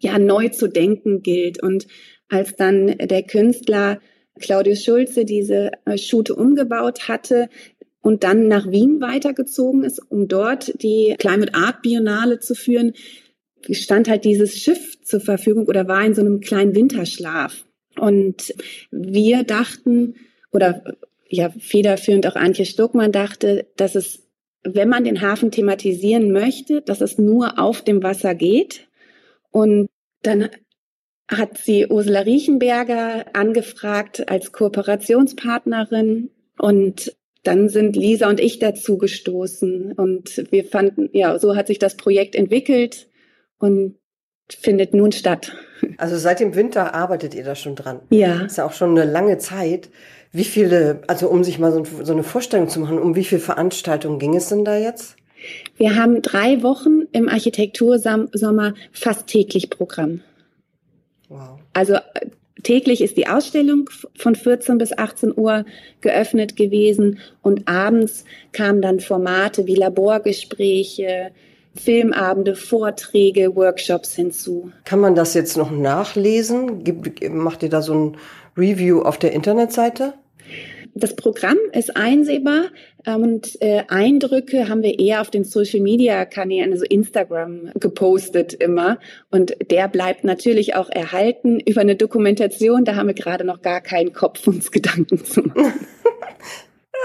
ja 0.00 0.18
neu 0.18 0.48
zu 0.48 0.68
denken 0.68 1.22
gilt. 1.22 1.62
Und 1.62 1.86
als 2.28 2.56
dann 2.56 2.98
der 2.98 3.22
Künstler 3.22 4.00
Claudius 4.40 4.84
Schulze 4.84 5.24
diese 5.24 5.70
äh, 5.86 5.96
Schute 5.96 6.34
umgebaut 6.34 7.08
hatte, 7.08 7.48
und 8.06 8.22
dann 8.22 8.46
nach 8.46 8.70
Wien 8.70 9.00
weitergezogen 9.00 9.82
ist, 9.82 9.98
um 9.98 10.28
dort 10.28 10.80
die 10.80 11.16
Climate 11.18 11.54
Art 11.54 11.82
Biennale 11.82 12.38
zu 12.38 12.54
führen, 12.54 12.92
stand 13.68 14.08
halt 14.08 14.24
dieses 14.24 14.56
Schiff 14.56 15.02
zur 15.02 15.18
Verfügung 15.18 15.66
oder 15.66 15.88
war 15.88 16.04
in 16.04 16.14
so 16.14 16.20
einem 16.20 16.38
kleinen 16.38 16.76
Winterschlaf. 16.76 17.65
Und 17.98 18.54
wir 18.90 19.42
dachten, 19.42 20.14
oder 20.52 20.82
ja, 21.28 21.50
federführend 21.50 22.26
auch 22.26 22.36
Antje 22.36 22.64
Stuckmann 22.64 23.12
dachte, 23.12 23.66
dass 23.76 23.94
es, 23.94 24.26
wenn 24.62 24.88
man 24.88 25.04
den 25.04 25.20
Hafen 25.20 25.50
thematisieren 25.50 26.32
möchte, 26.32 26.82
dass 26.82 27.00
es 27.00 27.18
nur 27.18 27.58
auf 27.58 27.82
dem 27.82 28.02
Wasser 28.02 28.34
geht. 28.34 28.88
Und 29.50 29.88
dann 30.22 30.48
hat 31.28 31.58
sie 31.58 31.86
Ursula 31.86 32.20
Riechenberger 32.20 33.26
angefragt 33.34 34.28
als 34.28 34.52
Kooperationspartnerin. 34.52 36.30
Und 36.58 37.16
dann 37.42 37.68
sind 37.68 37.96
Lisa 37.96 38.28
und 38.28 38.40
ich 38.40 38.58
dazu 38.58 38.98
gestoßen. 38.98 39.92
Und 39.92 40.44
wir 40.50 40.64
fanden, 40.64 41.10
ja, 41.12 41.38
so 41.38 41.56
hat 41.56 41.66
sich 41.66 41.78
das 41.78 41.96
Projekt 41.96 42.34
entwickelt. 42.34 43.08
Und 43.58 43.96
findet 44.48 44.94
nun 44.94 45.12
statt. 45.12 45.52
Also 45.98 46.16
seit 46.16 46.40
dem 46.40 46.54
Winter 46.54 46.94
arbeitet 46.94 47.34
ihr 47.34 47.44
da 47.44 47.54
schon 47.54 47.74
dran. 47.74 48.00
Ja. 48.10 48.38
Das 48.38 48.52
ist 48.52 48.58
ja 48.58 48.66
auch 48.66 48.72
schon 48.72 48.90
eine 48.90 49.10
lange 49.10 49.38
Zeit. 49.38 49.90
Wie 50.32 50.44
viele, 50.44 51.02
also 51.06 51.28
um 51.28 51.44
sich 51.44 51.58
mal 51.58 51.72
so, 51.72 51.84
so 52.02 52.12
eine 52.12 52.22
Vorstellung 52.22 52.68
zu 52.68 52.80
machen, 52.80 52.98
um 52.98 53.14
wie 53.14 53.24
viele 53.24 53.40
Veranstaltungen 53.40 54.18
ging 54.18 54.36
es 54.36 54.48
denn 54.48 54.64
da 54.64 54.76
jetzt? 54.76 55.16
Wir 55.76 55.96
haben 55.96 56.22
drei 56.22 56.62
Wochen 56.62 57.02
im 57.12 57.28
Architektursommer 57.28 58.74
fast 58.92 59.26
täglich 59.26 59.70
Programm. 59.70 60.22
Wow. 61.28 61.58
Also 61.72 61.94
äh, 61.94 62.00
täglich 62.62 63.00
ist 63.00 63.16
die 63.16 63.28
Ausstellung 63.28 63.90
von 64.16 64.34
14 64.34 64.78
bis 64.78 64.96
18 64.96 65.36
Uhr 65.36 65.64
geöffnet 66.00 66.56
gewesen 66.56 67.18
und 67.42 67.68
abends 67.68 68.24
kamen 68.52 68.82
dann 68.82 69.00
Formate 69.00 69.66
wie 69.66 69.74
Laborgespräche, 69.74 71.30
Filmabende, 71.76 72.56
Vorträge, 72.56 73.54
Workshops 73.54 74.14
hinzu. 74.14 74.70
Kann 74.84 75.00
man 75.00 75.14
das 75.14 75.34
jetzt 75.34 75.56
noch 75.56 75.70
nachlesen? 75.70 76.84
Macht 77.30 77.62
ihr 77.62 77.68
da 77.68 77.82
so 77.82 77.94
ein 77.94 78.16
Review 78.56 79.02
auf 79.02 79.18
der 79.18 79.32
Internetseite? 79.32 80.14
Das 80.98 81.14
Programm 81.14 81.58
ist 81.72 81.94
einsehbar 81.94 82.70
ähm, 83.04 83.22
und 83.22 83.60
äh, 83.60 83.82
Eindrücke 83.88 84.70
haben 84.70 84.82
wir 84.82 84.98
eher 84.98 85.20
auf 85.20 85.28
den 85.28 85.44
Social 85.44 85.80
Media 85.80 86.24
Kanälen, 86.24 86.72
also 86.72 86.86
Instagram, 86.86 87.70
gepostet 87.74 88.54
immer. 88.54 88.98
Und 89.30 89.54
der 89.70 89.88
bleibt 89.88 90.24
natürlich 90.24 90.74
auch 90.74 90.88
erhalten 90.88 91.60
über 91.60 91.82
eine 91.82 91.96
Dokumentation. 91.96 92.86
Da 92.86 92.94
haben 92.94 93.08
wir 93.08 93.14
gerade 93.14 93.44
noch 93.44 93.60
gar 93.60 93.82
keinen 93.82 94.14
Kopf, 94.14 94.46
uns 94.46 94.70
Gedanken 94.70 95.22
zu 95.22 95.42
machen. 95.42 95.74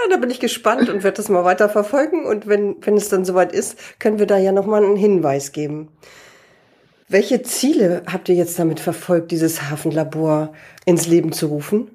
Ja, 0.04 0.10
da 0.10 0.16
bin 0.16 0.30
ich 0.30 0.40
gespannt 0.40 0.88
und 0.88 1.02
werde 1.02 1.16
das 1.16 1.28
mal 1.28 1.44
weiter 1.44 1.68
verfolgen. 1.68 2.26
Und 2.26 2.46
wenn, 2.46 2.76
wenn 2.80 2.96
es 2.96 3.08
dann 3.08 3.24
soweit 3.24 3.52
ist, 3.52 3.76
können 3.98 4.18
wir 4.18 4.26
da 4.26 4.38
ja 4.38 4.52
nochmal 4.52 4.84
einen 4.84 4.96
Hinweis 4.96 5.52
geben. 5.52 5.88
Welche 7.08 7.42
Ziele 7.42 8.02
habt 8.06 8.28
ihr 8.28 8.34
jetzt 8.34 8.58
damit 8.58 8.80
verfolgt, 8.80 9.32
dieses 9.32 9.70
Hafenlabor 9.70 10.54
ins 10.86 11.06
Leben 11.06 11.32
zu 11.32 11.46
rufen? 11.46 11.90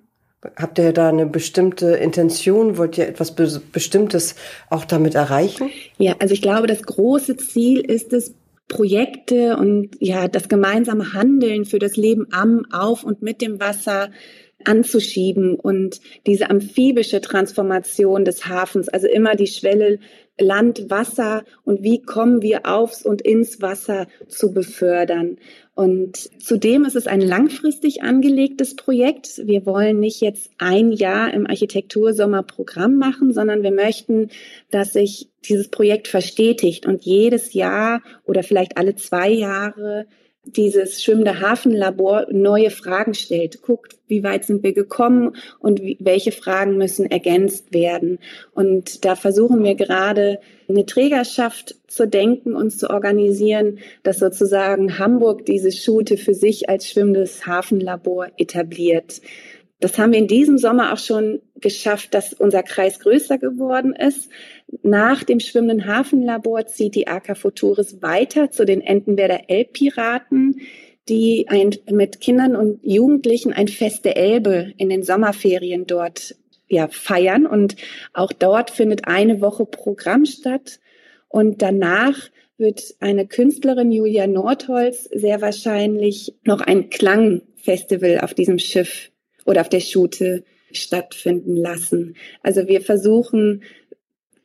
Habt 0.55 0.77
ihr 0.77 0.93
da 0.93 1.09
eine 1.09 1.25
bestimmte 1.25 1.95
Intention? 1.95 2.77
Wollt 2.77 2.97
ihr 2.97 3.07
etwas 3.07 3.33
Be 3.33 3.61
Bestimmtes 3.71 4.35
auch 4.69 4.85
damit 4.85 5.15
erreichen? 5.15 5.71
Ja, 5.97 6.15
also 6.19 6.33
ich 6.33 6.43
glaube, 6.43 6.67
das 6.67 6.83
große 6.83 7.35
Ziel 7.37 7.79
ist 7.79 8.13
es, 8.13 8.35
Projekte 8.67 9.55
und 9.55 9.91
ja, 9.99 10.27
das 10.27 10.49
gemeinsame 10.49 11.13
Handeln 11.13 11.65
für 11.65 11.79
das 11.79 11.95
Leben 11.95 12.27
am, 12.31 12.65
auf 12.71 13.03
und 13.03 13.21
mit 13.21 13.41
dem 13.41 13.59
Wasser 13.59 14.09
anzuschieben 14.67 15.55
und 15.55 16.01
diese 16.25 16.49
amphibische 16.49 17.21
Transformation 17.21 18.25
des 18.25 18.47
Hafens, 18.47 18.89
also 18.89 19.07
immer 19.07 19.35
die 19.35 19.47
Schwelle 19.47 19.99
Land, 20.39 20.89
Wasser 20.89 21.43
und 21.63 21.81
wie 21.83 22.01
kommen 22.01 22.41
wir 22.41 22.67
aufs 22.67 23.03
und 23.03 23.21
ins 23.21 23.61
Wasser 23.61 24.07
zu 24.27 24.53
befördern. 24.53 25.37
Und 25.73 26.29
zudem 26.41 26.85
ist 26.85 26.95
es 26.95 27.07
ein 27.07 27.21
langfristig 27.21 28.03
angelegtes 28.03 28.75
Projekt. 28.75 29.41
Wir 29.45 29.65
wollen 29.65 29.99
nicht 29.99 30.21
jetzt 30.21 30.49
ein 30.57 30.91
Jahr 30.91 31.33
im 31.33 31.47
Architektursommerprogramm 31.47 32.97
machen, 32.97 33.33
sondern 33.33 33.63
wir 33.63 33.71
möchten, 33.71 34.29
dass 34.69 34.93
sich 34.93 35.29
dieses 35.45 35.69
Projekt 35.69 36.07
verstetigt 36.07 36.85
und 36.85 37.03
jedes 37.03 37.53
Jahr 37.53 38.01
oder 38.25 38.43
vielleicht 38.43 38.77
alle 38.77 38.95
zwei 38.95 39.29
Jahre 39.29 40.07
dieses 40.55 41.03
schwimmende 41.03 41.41
Hafenlabor 41.41 42.27
neue 42.31 42.69
Fragen 42.69 43.13
stellt, 43.13 43.61
guckt, 43.61 43.97
wie 44.07 44.23
weit 44.23 44.45
sind 44.45 44.63
wir 44.63 44.73
gekommen 44.73 45.35
und 45.59 45.81
wie, 45.81 45.97
welche 45.99 46.31
Fragen 46.31 46.77
müssen 46.77 47.09
ergänzt 47.09 47.73
werden. 47.73 48.19
Und 48.53 49.05
da 49.05 49.15
versuchen 49.15 49.63
wir 49.63 49.75
gerade 49.75 50.39
eine 50.69 50.85
Trägerschaft 50.85 51.75
zu 51.87 52.07
denken 52.07 52.55
und 52.55 52.71
zu 52.71 52.89
organisieren, 52.89 53.79
dass 54.03 54.19
sozusagen 54.19 54.99
Hamburg 54.99 55.45
diese 55.45 55.71
Schute 55.71 56.17
für 56.17 56.33
sich 56.33 56.69
als 56.69 56.89
schwimmendes 56.89 57.45
Hafenlabor 57.45 58.27
etabliert. 58.37 59.21
Das 59.79 59.99
haben 59.99 60.11
wir 60.11 60.19
in 60.19 60.27
diesem 60.27 60.57
Sommer 60.57 60.91
auch 60.91 60.97
schon 60.97 61.39
geschafft, 61.55 62.13
dass 62.15 62.33
unser 62.33 62.63
Kreis 62.63 62.99
größer 62.99 63.37
geworden 63.37 63.93
ist. 63.93 64.29
Nach 64.81 65.23
dem 65.23 65.39
schwimmenden 65.39 65.85
Hafenlabor 65.85 66.65
zieht 66.65 66.95
die 66.95 67.07
AK 67.07 67.37
Futuris 67.37 68.01
weiter 68.01 68.49
zu 68.49 68.65
den 68.65 68.81
Entenwerder 68.81 69.49
Elbpiraten, 69.49 70.61
die 71.09 71.45
ein, 71.47 71.75
mit 71.91 72.21
Kindern 72.21 72.55
und 72.55 72.79
Jugendlichen 72.83 73.53
ein 73.53 73.67
Fest 73.67 74.03
der 74.03 74.17
Elbe 74.17 74.73
in 74.77 74.89
den 74.89 75.03
Sommerferien 75.03 75.85
dort 75.85 76.35
ja, 76.67 76.87
feiern. 76.87 77.45
Und 77.45 77.75
auch 78.13 78.33
dort 78.33 78.71
findet 78.71 79.07
eine 79.07 79.41
Woche 79.41 79.65
Programm 79.65 80.25
statt. 80.25 80.79
Und 81.29 81.61
danach 81.61 82.17
wird 82.57 82.95
eine 82.99 83.27
Künstlerin, 83.27 83.91
Julia 83.91 84.25
Nordholz, 84.25 85.03
sehr 85.03 85.41
wahrscheinlich 85.41 86.33
noch 86.43 86.61
ein 86.61 86.89
Klangfestival 86.89 88.21
auf 88.21 88.33
diesem 88.33 88.57
Schiff 88.57 89.11
oder 89.47 89.61
auf 89.61 89.69
der 89.69 89.79
Schute 89.79 90.43
stattfinden 90.71 91.55
lassen. 91.55 92.15
Also 92.43 92.67
wir 92.67 92.81
versuchen 92.81 93.63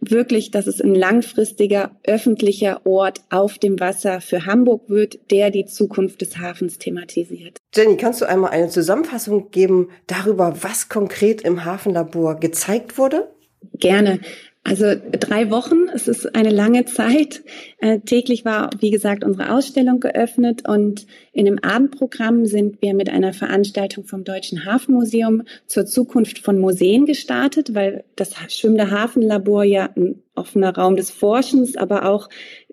wirklich, 0.01 0.51
dass 0.51 0.67
es 0.67 0.81
ein 0.81 0.95
langfristiger 0.95 1.93
öffentlicher 2.05 2.85
Ort 2.87 3.21
auf 3.31 3.59
dem 3.59 3.79
Wasser 3.79 4.21
für 4.21 4.47
Hamburg 4.47 4.89
wird, 4.89 5.31
der 5.31 5.51
die 5.51 5.65
Zukunft 5.65 6.21
des 6.21 6.39
Hafens 6.39 6.79
thematisiert. 6.79 7.59
Jenny, 7.75 7.97
kannst 7.97 8.21
du 8.21 8.29
einmal 8.29 8.51
eine 8.51 8.69
Zusammenfassung 8.69 9.51
geben 9.51 9.91
darüber, 10.07 10.57
was 10.63 10.89
konkret 10.89 11.43
im 11.43 11.65
Hafenlabor 11.65 12.41
gezeigt 12.41 12.99
wurde? 12.99 13.29
Gerne. 13.75 14.21
Also 14.65 14.95
drei 15.11 15.51
Wochen, 15.51 15.89
es 15.93 16.07
ist 16.07 16.37
eine 16.37 16.51
lange 16.51 16.85
Zeit. 16.85 17.43
Äh, 17.79 17.99
täglich 18.01 18.45
war, 18.45 18.71
wie 18.79 18.91
gesagt, 18.91 19.25
unsere 19.25 19.53
Ausstellung 19.53 19.99
geöffnet 19.99 20.69
und 20.69 21.07
in 21.33 21.47
dem 21.47 21.59
Abendprogramm 21.59 22.47
sind 22.47 22.81
wir 22.81 22.95
mit 22.95 23.11
einer 23.11 23.33
Veranstaltung 23.33 24.05
vom 24.05 24.23
Deutschen 24.23 24.65
Hafenmuseum 24.65 25.43
zur 25.67 25.85
Zukunft 25.85 26.39
von 26.39 26.61
Museen 26.61 27.07
gestartet, 27.07 27.75
weil 27.75 28.05
das 28.15 28.35
Schwimmende 28.51 28.93
Hafenlabor 28.93 29.65
ja 29.65 29.91
ein 29.97 30.23
offener 30.37 30.75
Raum 30.77 30.95
des 30.95 31.11
Forschens, 31.11 31.77
aber 31.77 32.09
auch 32.09 32.29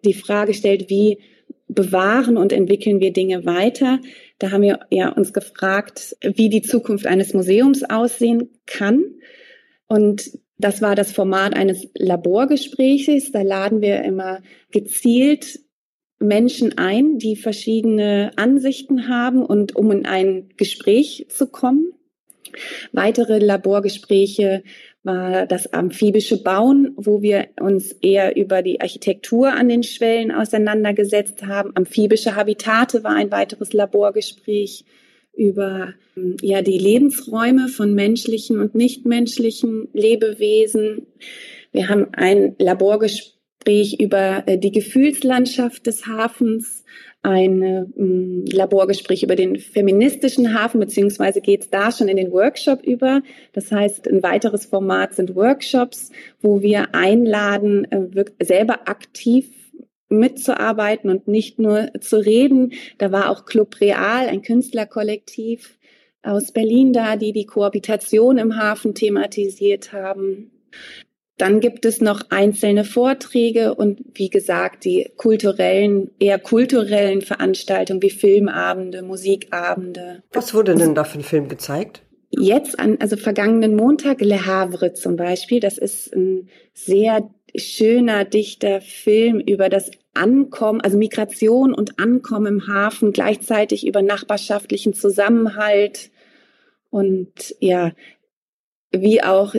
die 0.06 0.14
Frage 0.14 0.54
stellt, 0.54 0.92
wie 0.92 1.18
bewahren 1.68 2.38
und 2.38 2.54
entwickeln 2.54 3.00
wir 3.00 3.14
Dinge 3.14 3.46
weiter. 3.46 4.00
Da 4.38 4.52
haben 4.52 4.62
wir 4.62 4.80
ja 4.92 5.10
uns 5.10 5.34
gefragt, 5.34 6.16
wie 6.22 6.50
die 6.50 6.62
Zukunft 6.62 7.08
eines 7.08 7.34
Museums 7.34 7.84
aussehen 7.84 8.50
kann. 8.68 9.04
Und 9.88 10.32
das 10.60 10.82
war 10.82 10.96
das 10.96 11.14
Format 11.14 11.56
eines 11.56 11.88
Laborgespräches. 11.96 13.32
Da 13.32 13.42
laden 13.42 13.82
wir 13.82 14.04
immer 14.04 14.42
gezielt 14.72 15.62
Menschen 16.20 16.78
ein, 16.78 17.18
die 17.18 17.38
verschiedene 17.38 18.32
Ansichten 18.36 19.08
haben 19.08 19.46
und 19.46 19.76
um 19.78 19.90
in 19.92 20.06
ein 20.06 20.50
Gespräch 20.58 21.28
zu 21.30 21.48
kommen. 21.48 21.94
Weitere 22.92 23.40
Laborgespräche 23.40 24.64
war 25.02 25.46
das 25.48 25.72
amphibische 25.72 26.44
Bauen, 26.44 26.94
wo 26.98 27.22
wir 27.22 27.48
uns 27.62 27.94
eher 27.94 28.36
über 28.36 28.62
die 28.62 28.82
Architektur 28.82 29.54
an 29.54 29.70
den 29.70 29.84
Schwellen 29.84 30.32
auseinandergesetzt 30.32 31.46
haben. 31.46 31.72
Amphibische 31.76 32.36
Habitate 32.36 33.02
war 33.06 33.14
ein 33.14 33.32
weiteres 33.32 33.72
Laborgespräch 33.72 34.84
über 35.40 35.94
ja 36.42 36.62
die 36.62 36.78
Lebensräume 36.78 37.70
von 37.70 37.96
menschlichen 37.96 38.60
und 38.60 38.76
nichtmenschlichen 38.76 39.88
Lebewesen. 39.94 41.08
Wir 41.72 41.88
haben 41.88 42.08
ein 42.12 42.56
Laborgespräch 42.60 44.00
über 44.00 44.44
äh, 44.46 44.58
die 44.58 44.72
Gefühlslandschaft 44.72 45.88
des 45.88 46.06
Hafens, 46.06 46.84
ein 47.22 47.62
äh, 47.62 48.56
Laborgespräch 48.56 49.24
über 49.24 49.36
den 49.36 49.58
feministischen 49.58 50.54
Hafen, 50.54 50.80
beziehungsweise 50.80 51.42
geht 51.42 51.62
es 51.62 51.70
da 51.70 51.92
schon 51.92 52.10
in 52.10 52.18
den 52.18 52.32
Workshop 52.32 52.84
über. 52.84 53.22
Das 53.54 53.72
heißt, 53.72 54.08
ein 54.08 54.24
weiteres 54.24 54.66
Format 54.66 55.16
sind 55.16 55.36
Workshops, 55.36 56.12
wo 56.42 56.62
wir 56.62 56.94
einladen, 56.94 57.86
äh, 57.92 58.26
selber 58.44 58.88
aktiv 58.90 59.59
mitzuarbeiten 60.10 61.10
und 61.10 61.28
nicht 61.28 61.60
nur 61.60 61.92
zu 62.02 62.18
reden. 62.18 62.74
Da 62.98 63.12
war 63.12 63.30
auch 63.30 63.46
Club 63.46 63.80
Real, 63.80 64.28
ein 64.28 64.42
Künstlerkollektiv 64.42 65.78
aus 66.22 66.52
Berlin 66.52 66.94
da, 66.94 67.16
die 67.16 67.32
die 67.32 67.46
Kohabitation 67.46 68.38
im 68.38 68.58
Hafen 68.58 68.94
thematisiert 68.94 69.94
haben. 69.94 70.52
Dann 71.38 71.62
gibt 71.62 71.86
es 71.86 72.02
noch 72.02 72.24
einzelne 72.32 72.84
Vorträge 72.84 73.74
und 73.74 74.02
wie 74.14 74.30
gesagt 74.30 74.84
die 74.84 75.10
kulturellen, 75.16 76.12
eher 76.20 76.38
kulturellen 76.38 77.22
Veranstaltungen 77.22 78.02
wie 78.02 78.10
Filmabende, 78.10 79.04
Musikabende. 79.04 80.22
Was 80.34 80.54
wurde 80.54 80.76
denn 80.76 80.96
da 80.96 81.06
für 81.06 81.20
ein 81.20 81.24
Film 81.24 81.48
gezeigt? 81.48 82.02
Jetzt 82.32 82.78
an, 82.78 82.98
also 83.00 83.16
vergangenen 83.16 83.76
Montag 83.76 84.20
Le 84.20 84.46
Havre 84.46 84.94
zum 84.94 85.16
Beispiel. 85.16 85.62
Das 85.62 85.78
ist 85.78 86.14
ein 86.14 86.50
sehr 86.74 87.30
schöner, 87.56 88.26
dichter 88.26 88.82
Film 88.82 89.40
über 89.40 89.70
das 89.70 89.92
Ankommen, 90.20 90.82
also 90.82 90.98
Migration 90.98 91.74
und 91.74 92.00
Ankommen 92.00 92.48
im 92.48 92.68
Hafen, 92.68 93.14
gleichzeitig 93.14 93.88
über 93.88 94.02
nachbarschaftlichen 94.02 94.94
Zusammenhalt 94.94 96.12
und 96.90 97.56
ja, 97.60 97.94
wie 98.92 99.24
auch 99.24 99.56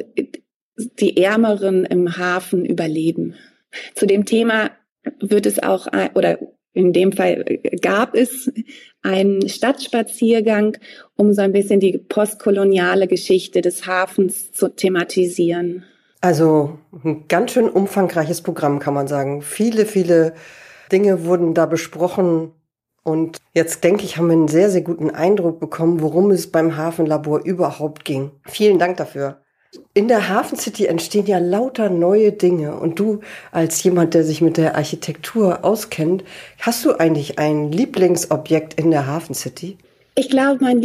die 0.76 1.16
Ärmeren 1.16 1.84
im 1.84 2.16
Hafen 2.16 2.64
überleben. 2.64 3.34
Zu 3.94 4.06
dem 4.06 4.24
Thema 4.24 4.70
wird 5.20 5.46
es 5.46 5.62
auch, 5.62 5.86
oder 6.14 6.38
in 6.72 6.92
dem 6.92 7.12
Fall 7.12 7.44
gab 7.80 8.14
es 8.14 8.50
einen 9.02 9.48
Stadtspaziergang, 9.48 10.76
um 11.16 11.32
so 11.32 11.42
ein 11.42 11.52
bisschen 11.52 11.80
die 11.80 11.98
postkoloniale 11.98 13.08
Geschichte 13.08 13.60
des 13.60 13.86
Hafens 13.86 14.52
zu 14.52 14.68
thematisieren. 14.68 15.84
Also 16.20 16.78
ein 17.04 17.26
ganz 17.28 17.52
schön 17.52 17.68
umfangreiches 17.68 18.42
Programm, 18.42 18.78
kann 18.78 18.94
man 18.94 19.08
sagen. 19.08 19.42
Viele, 19.42 19.86
viele 19.86 20.34
Dinge 20.92 21.24
wurden 21.24 21.54
da 21.54 21.66
besprochen. 21.66 22.52
Und 23.02 23.38
jetzt 23.54 23.82
denke 23.82 24.04
ich, 24.04 24.18
haben 24.18 24.26
wir 24.26 24.34
einen 24.34 24.48
sehr, 24.48 24.70
sehr 24.70 24.82
guten 24.82 25.10
Eindruck 25.10 25.58
bekommen, 25.60 26.02
worum 26.02 26.30
es 26.30 26.50
beim 26.50 26.76
Hafenlabor 26.76 27.40
überhaupt 27.44 28.04
ging. 28.04 28.32
Vielen 28.46 28.78
Dank 28.78 28.98
dafür. 28.98 29.40
In 29.94 30.08
der 30.08 30.28
Hafen 30.28 30.58
City 30.58 30.86
entstehen 30.86 31.26
ja 31.26 31.38
lauter 31.38 31.88
neue 31.88 32.32
Dinge. 32.32 32.74
Und 32.74 32.98
du 32.98 33.20
als 33.52 33.82
jemand, 33.82 34.14
der 34.14 34.24
sich 34.24 34.42
mit 34.42 34.56
der 34.56 34.76
Architektur 34.76 35.64
auskennt, 35.64 36.24
hast 36.58 36.84
du 36.84 36.92
eigentlich 36.92 37.38
ein 37.38 37.72
Lieblingsobjekt 37.72 38.74
in 38.74 38.90
der 38.90 39.06
Hafen 39.06 39.34
City? 39.34 39.78
Ich 40.16 40.28
glaube, 40.28 40.58
mein 40.60 40.80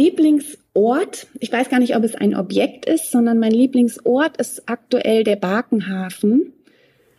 Lieblingsort, 0.76 1.26
ich 1.40 1.50
weiß 1.50 1.70
gar 1.70 1.78
nicht, 1.80 1.96
ob 1.96 2.04
es 2.04 2.14
ein 2.14 2.36
Objekt 2.36 2.84
ist, 2.86 3.10
sondern 3.10 3.38
mein 3.38 3.52
Lieblingsort 3.52 4.36
ist 4.36 4.68
aktuell 4.68 5.24
der 5.24 5.36
Barkenhafen, 5.36 6.52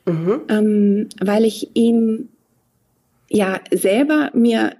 mhm. 0.05 0.41
ähm, 0.47 1.09
weil 1.19 1.43
ich 1.43 1.75
ihn 1.75 2.29
ja 3.29 3.59
selber 3.71 4.29
mir 4.33 4.75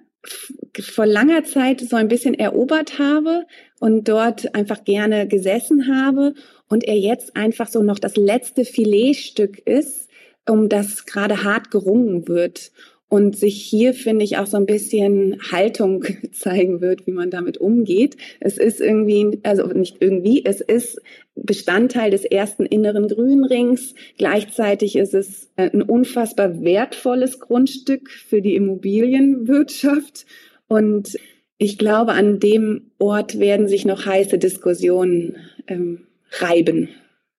vor 0.79 1.07
langer 1.07 1.43
Zeit 1.43 1.81
so 1.81 1.95
ein 1.95 2.07
bisschen 2.07 2.35
erobert 2.35 2.99
habe 2.99 3.45
und 3.79 4.07
dort 4.07 4.53
einfach 4.53 4.83
gerne 4.83 5.27
gesessen 5.27 5.87
habe 5.87 6.35
und 6.69 6.83
er 6.83 6.97
jetzt 6.97 7.35
einfach 7.35 7.67
so 7.67 7.81
noch 7.81 7.97
das 7.97 8.15
letzte 8.15 8.63
Filetstück 8.63 9.59
ist, 9.65 10.07
um 10.47 10.69
das 10.69 11.05
gerade 11.05 11.43
hart 11.43 11.71
gerungen 11.71 12.27
wird 12.27 12.71
und 13.09 13.37
sich 13.37 13.61
hier, 13.61 13.93
finde 13.93 14.25
ich, 14.25 14.37
auch 14.37 14.47
so 14.47 14.57
ein 14.57 14.65
bisschen 14.65 15.37
Haltung 15.51 16.03
zeigen 16.33 16.81
wird, 16.81 17.07
wie 17.07 17.11
man 17.11 17.29
damit 17.29 17.57
umgeht. 17.57 18.17
Es 18.39 18.57
ist 18.57 18.81
irgendwie, 18.81 19.39
also 19.43 19.67
nicht 19.67 19.97
irgendwie, 19.99 20.43
es 20.45 20.59
ist 20.59 21.01
Bestandteil 21.35 22.11
des 22.11 22.25
ersten 22.25 22.65
inneren 22.65 23.07
Grünrings. 23.07 23.95
Gleichzeitig 24.17 24.97
ist 24.97 25.13
es 25.13 25.49
ein 25.55 25.81
unfassbar 25.81 26.61
wertvolles 26.61 27.39
Grundstück 27.39 28.09
für 28.09 28.41
die 28.41 28.55
Immobilienwirtschaft. 28.55 30.25
Und 30.67 31.17
ich 31.57 31.77
glaube, 31.77 32.11
an 32.11 32.39
dem 32.39 32.91
Ort 32.99 33.39
werden 33.39 33.67
sich 33.67 33.85
noch 33.85 34.05
heiße 34.05 34.37
Diskussionen 34.37 35.37
ähm, 35.67 36.07
reiben. 36.39 36.89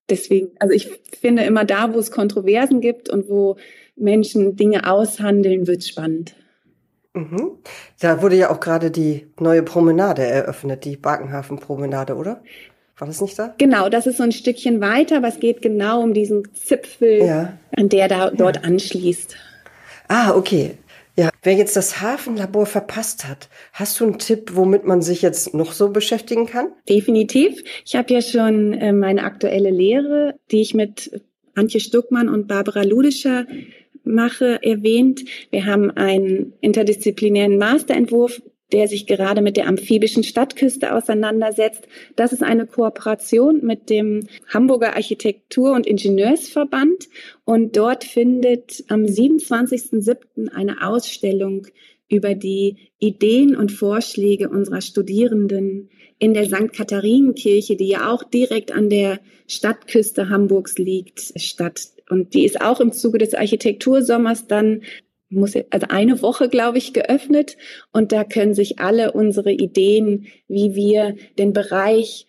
Deswegen, 0.09 0.52
also 0.59 0.74
ich 0.74 0.88
finde 1.20 1.42
immer 1.42 1.66
da, 1.66 1.92
wo 1.92 1.98
es 1.98 2.11
Kontroversen 2.11 2.81
gibt 2.81 3.11
und 3.11 3.28
wo 3.28 3.57
Menschen 3.98 4.56
Dinge 4.56 4.90
aushandeln, 4.90 5.66
wird 5.66 5.84
spannend. 5.84 6.34
Mhm. 7.14 7.58
Da 8.00 8.22
wurde 8.22 8.37
ja 8.37 8.50
auch 8.50 8.61
gerade 8.61 8.90
die 8.90 9.26
neue 9.38 9.62
Promenade 9.62 10.22
eröffnet, 10.22 10.84
die 10.84 10.96
Barkenhafen-Promenade, 10.96 12.14
oder? 12.14 12.42
War 12.98 13.06
das 13.06 13.20
nicht 13.20 13.38
da? 13.38 13.54
Genau, 13.58 13.88
das 13.88 14.06
ist 14.06 14.16
so 14.16 14.24
ein 14.24 14.32
Stückchen 14.32 14.80
weiter, 14.80 15.18
aber 15.18 15.28
es 15.28 15.38
geht 15.38 15.62
genau 15.62 16.02
um 16.02 16.14
diesen 16.14 16.52
Zipfel, 16.54 17.24
ja. 17.24 17.58
an 17.76 17.88
der 17.88 18.08
da 18.08 18.30
dort 18.30 18.56
ja. 18.56 18.62
anschließt. 18.62 19.37
Ah, 20.08 20.34
okay. 20.34 20.78
Ja, 21.16 21.30
wer 21.42 21.54
jetzt 21.54 21.74
das 21.74 22.00
Hafenlabor 22.00 22.66
verpasst 22.66 23.26
hat, 23.26 23.48
hast 23.72 23.98
du 23.98 24.04
einen 24.04 24.18
Tipp, 24.18 24.52
womit 24.54 24.84
man 24.84 25.02
sich 25.02 25.22
jetzt 25.22 25.52
noch 25.52 25.72
so 25.72 25.90
beschäftigen 25.90 26.46
kann? 26.46 26.68
Definitiv. 26.88 27.62
Ich 27.84 27.96
habe 27.96 28.14
ja 28.14 28.22
schon 28.22 28.72
äh, 28.74 28.92
meine 28.92 29.24
aktuelle 29.24 29.70
Lehre, 29.70 30.34
die 30.52 30.61
ich 30.61 30.74
mit 30.74 31.20
Antje 31.56 31.80
Stuckmann 31.80 32.28
und 32.28 32.46
Barbara 32.46 32.82
Ludischer 32.82 33.46
mache, 34.04 34.58
erwähnt. 34.62 35.24
Wir 35.50 35.66
haben 35.66 35.90
einen 35.90 36.54
interdisziplinären 36.61 37.58
Masterentwurf 37.58 38.40
der 38.72 38.87
sich 38.87 39.06
gerade 39.06 39.40
mit 39.40 39.56
der 39.56 39.66
amphibischen 39.66 40.22
Stadtküste 40.22 40.94
auseinandersetzt. 40.94 41.88
Das 42.16 42.32
ist 42.32 42.42
eine 42.42 42.66
Kooperation 42.66 43.64
mit 43.64 43.88
dem 43.88 44.26
Hamburger 44.52 44.94
Architektur- 44.94 45.72
und 45.72 45.87
Ingenieursverband. 45.87 47.08
Und 47.44 47.76
dort 47.76 48.04
findet 48.04 48.84
am 48.88 49.04
27.07. 49.04 50.50
eine 50.52 50.87
Ausstellung 50.87 51.66
über 52.11 52.34
die 52.34 52.76
Ideen 52.98 53.56
und 53.56 53.72
Vorschläge 53.72 54.48
unserer 54.48 54.80
Studierenden 54.80 55.90
in 56.18 56.34
der 56.34 56.46
St. 56.46 56.72
Katharinenkirche, 56.72 57.76
die 57.76 57.88
ja 57.88 58.12
auch 58.12 58.24
direkt 58.24 58.72
an 58.72 58.90
der 58.90 59.20
Stadtküste 59.46 60.28
Hamburgs 60.28 60.76
liegt, 60.78 61.32
statt. 61.37 61.88
Und 62.11 62.35
die 62.35 62.44
ist 62.44 62.61
auch 62.61 62.81
im 62.81 62.92
Zuge 62.92 63.18
des 63.18 63.35
Architektursommers 63.35 64.47
dann 64.47 64.83
muss 65.31 65.55
also 65.71 65.87
eine 65.90 66.23
Woche, 66.23 66.49
glaube 66.49 66.79
ich, 66.79 66.94
geöffnet 66.94 67.57
und 67.92 68.12
da 68.12 68.25
können 68.25 68.55
sich 68.55 68.79
alle 68.79 69.12
unsere 69.12 69.53
Ideen, 69.53 70.27
wie 70.49 70.75
wir 70.75 71.16
den 71.38 71.53
Bereich 71.53 72.27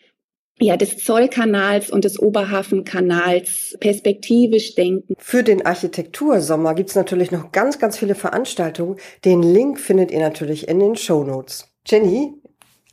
ja, 0.62 0.76
des 0.76 0.98
Zollkanals 0.98 1.90
und 1.90 2.04
des 2.04 2.20
Oberhafenkanals 2.20 3.78
perspektivisch 3.80 4.76
denken. 4.76 5.14
Für 5.18 5.44
den 5.44 5.66
Architektursommer 5.66 6.76
gibt's 6.76 6.96
natürlich 6.96 7.32
noch 7.32 7.52
ganz, 7.52 7.80
ganz 7.80 7.98
viele 7.98 8.16
Veranstaltungen. 8.16 8.98
Den 9.24 9.42
Link 9.42 9.80
findet 9.80 10.12
ihr 10.12 10.20
natürlich 10.20 10.68
in 10.68 10.80
den 10.80 10.98
Show 10.98 11.24
Notes. 11.24 11.70
Jenny, 11.88 12.34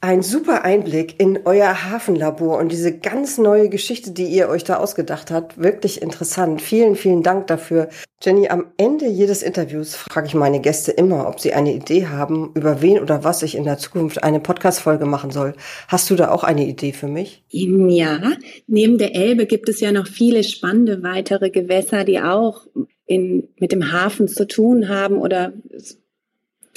ein 0.01 0.23
super 0.23 0.63
Einblick 0.63 1.19
in 1.19 1.41
euer 1.47 1.85
Hafenlabor 1.91 2.59
und 2.59 2.71
diese 2.71 2.99
ganz 2.99 3.39
neue 3.39 3.71
Geschichte, 3.71 4.11
die 4.11 4.27
ihr 4.27 4.49
euch 4.49 4.63
da 4.63 4.77
ausgedacht 4.77 5.31
habt. 5.31 5.59
Wirklich 5.59 6.03
interessant. 6.03 6.61
Vielen, 6.61 6.97
vielen 6.97 7.23
Dank 7.23 7.47
dafür. 7.47 7.89
Jenny, 8.23 8.49
am 8.49 8.67
Ende 8.77 9.07
jedes 9.07 9.43
Interviews 9.43 9.97
frage 9.97 10.27
ich 10.27 10.35
meine 10.35 10.61
Gäste 10.61 10.93
immer, 10.93 11.29
ob 11.29 11.41
sie 11.41 11.55
eine 11.55 11.73
Idee 11.73 12.07
haben, 12.07 12.53
über 12.55 12.83
wen 12.83 13.01
oder 13.01 13.25
was 13.25 13.43
ich 13.43 13.55
in 13.55 13.65
der 13.65 13.79
Zukunft 13.79 14.23
eine 14.23 14.41
Podcast-Folge 14.41 15.07
machen 15.07 15.31
soll. 15.31 15.55
Hast 15.89 16.11
du 16.11 16.15
da 16.15 16.31
auch 16.31 16.45
eine 16.45 16.67
Idee 16.67 16.93
für 16.93 17.09
mich? 17.09 17.45
Ja, 17.49 18.33
neben 18.67 18.99
der 18.99 19.15
Elbe 19.15 19.47
gibt 19.47 19.69
es 19.69 19.81
ja 19.81 19.93
noch 19.93 20.07
viele 20.07 20.45
spannende 20.45 21.03
weitere 21.03 21.51
Gewässer, 21.51 22.05
die 22.05 22.21
auch 22.21 22.67
in, 23.07 23.49
mit 23.59 23.73
dem 23.73 23.93
Hafen 23.93 24.29
zu 24.29 24.47
tun 24.47 24.89
haben 24.89 25.19
oder 25.19 25.53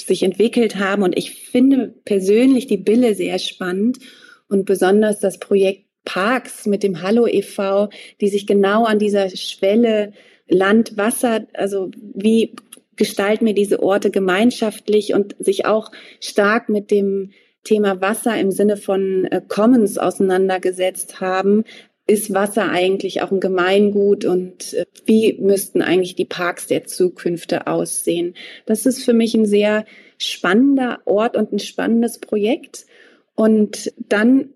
sich 0.01 0.23
entwickelt 0.23 0.77
haben. 0.77 1.03
Und 1.03 1.17
ich 1.17 1.31
finde 1.31 1.93
persönlich 2.05 2.67
die 2.67 2.77
Bille 2.77 3.15
sehr 3.15 3.39
spannend 3.39 3.99
und 4.47 4.65
besonders 4.65 5.19
das 5.19 5.39
Projekt 5.39 5.85
Parks 6.05 6.65
mit 6.65 6.81
dem 6.81 7.01
Hallo 7.01 7.27
e.V., 7.27 7.89
die 8.19 8.29
sich 8.29 8.47
genau 8.47 8.85
an 8.85 8.99
dieser 8.99 9.29
Schwelle 9.29 10.13
Land, 10.47 10.97
Wasser, 10.97 11.45
also 11.53 11.91
wie 12.15 12.55
gestalten 12.95 13.45
wir 13.45 13.53
diese 13.53 13.81
Orte 13.83 14.09
gemeinschaftlich 14.09 15.13
und 15.13 15.35
sich 15.39 15.65
auch 15.65 15.91
stark 16.19 16.67
mit 16.69 16.91
dem 16.91 17.31
Thema 17.63 18.01
Wasser 18.01 18.39
im 18.39 18.51
Sinne 18.51 18.77
von 18.77 19.25
äh, 19.25 19.41
Commons 19.47 19.97
auseinandergesetzt 19.97 21.21
haben, 21.21 21.63
ist 22.09 22.33
Wasser 22.33 22.69
eigentlich 22.69 23.21
auch 23.21 23.31
ein 23.31 23.39
Gemeingut 23.39 24.25
und 24.25 24.73
äh, 24.73 24.85
wie 25.05 25.33
müssten 25.39 25.81
eigentlich 25.81 26.15
die 26.15 26.25
Parks 26.25 26.67
der 26.67 26.85
Zukünfte 26.85 27.67
aussehen? 27.67 28.33
Das 28.65 28.85
ist 28.85 29.03
für 29.03 29.13
mich 29.13 29.35
ein 29.35 29.45
sehr 29.45 29.85
spannender 30.17 31.01
Ort 31.05 31.37
und 31.37 31.53
ein 31.53 31.59
spannendes 31.59 32.19
Projekt. 32.19 32.87
Und 33.35 33.93
dann, 33.97 34.49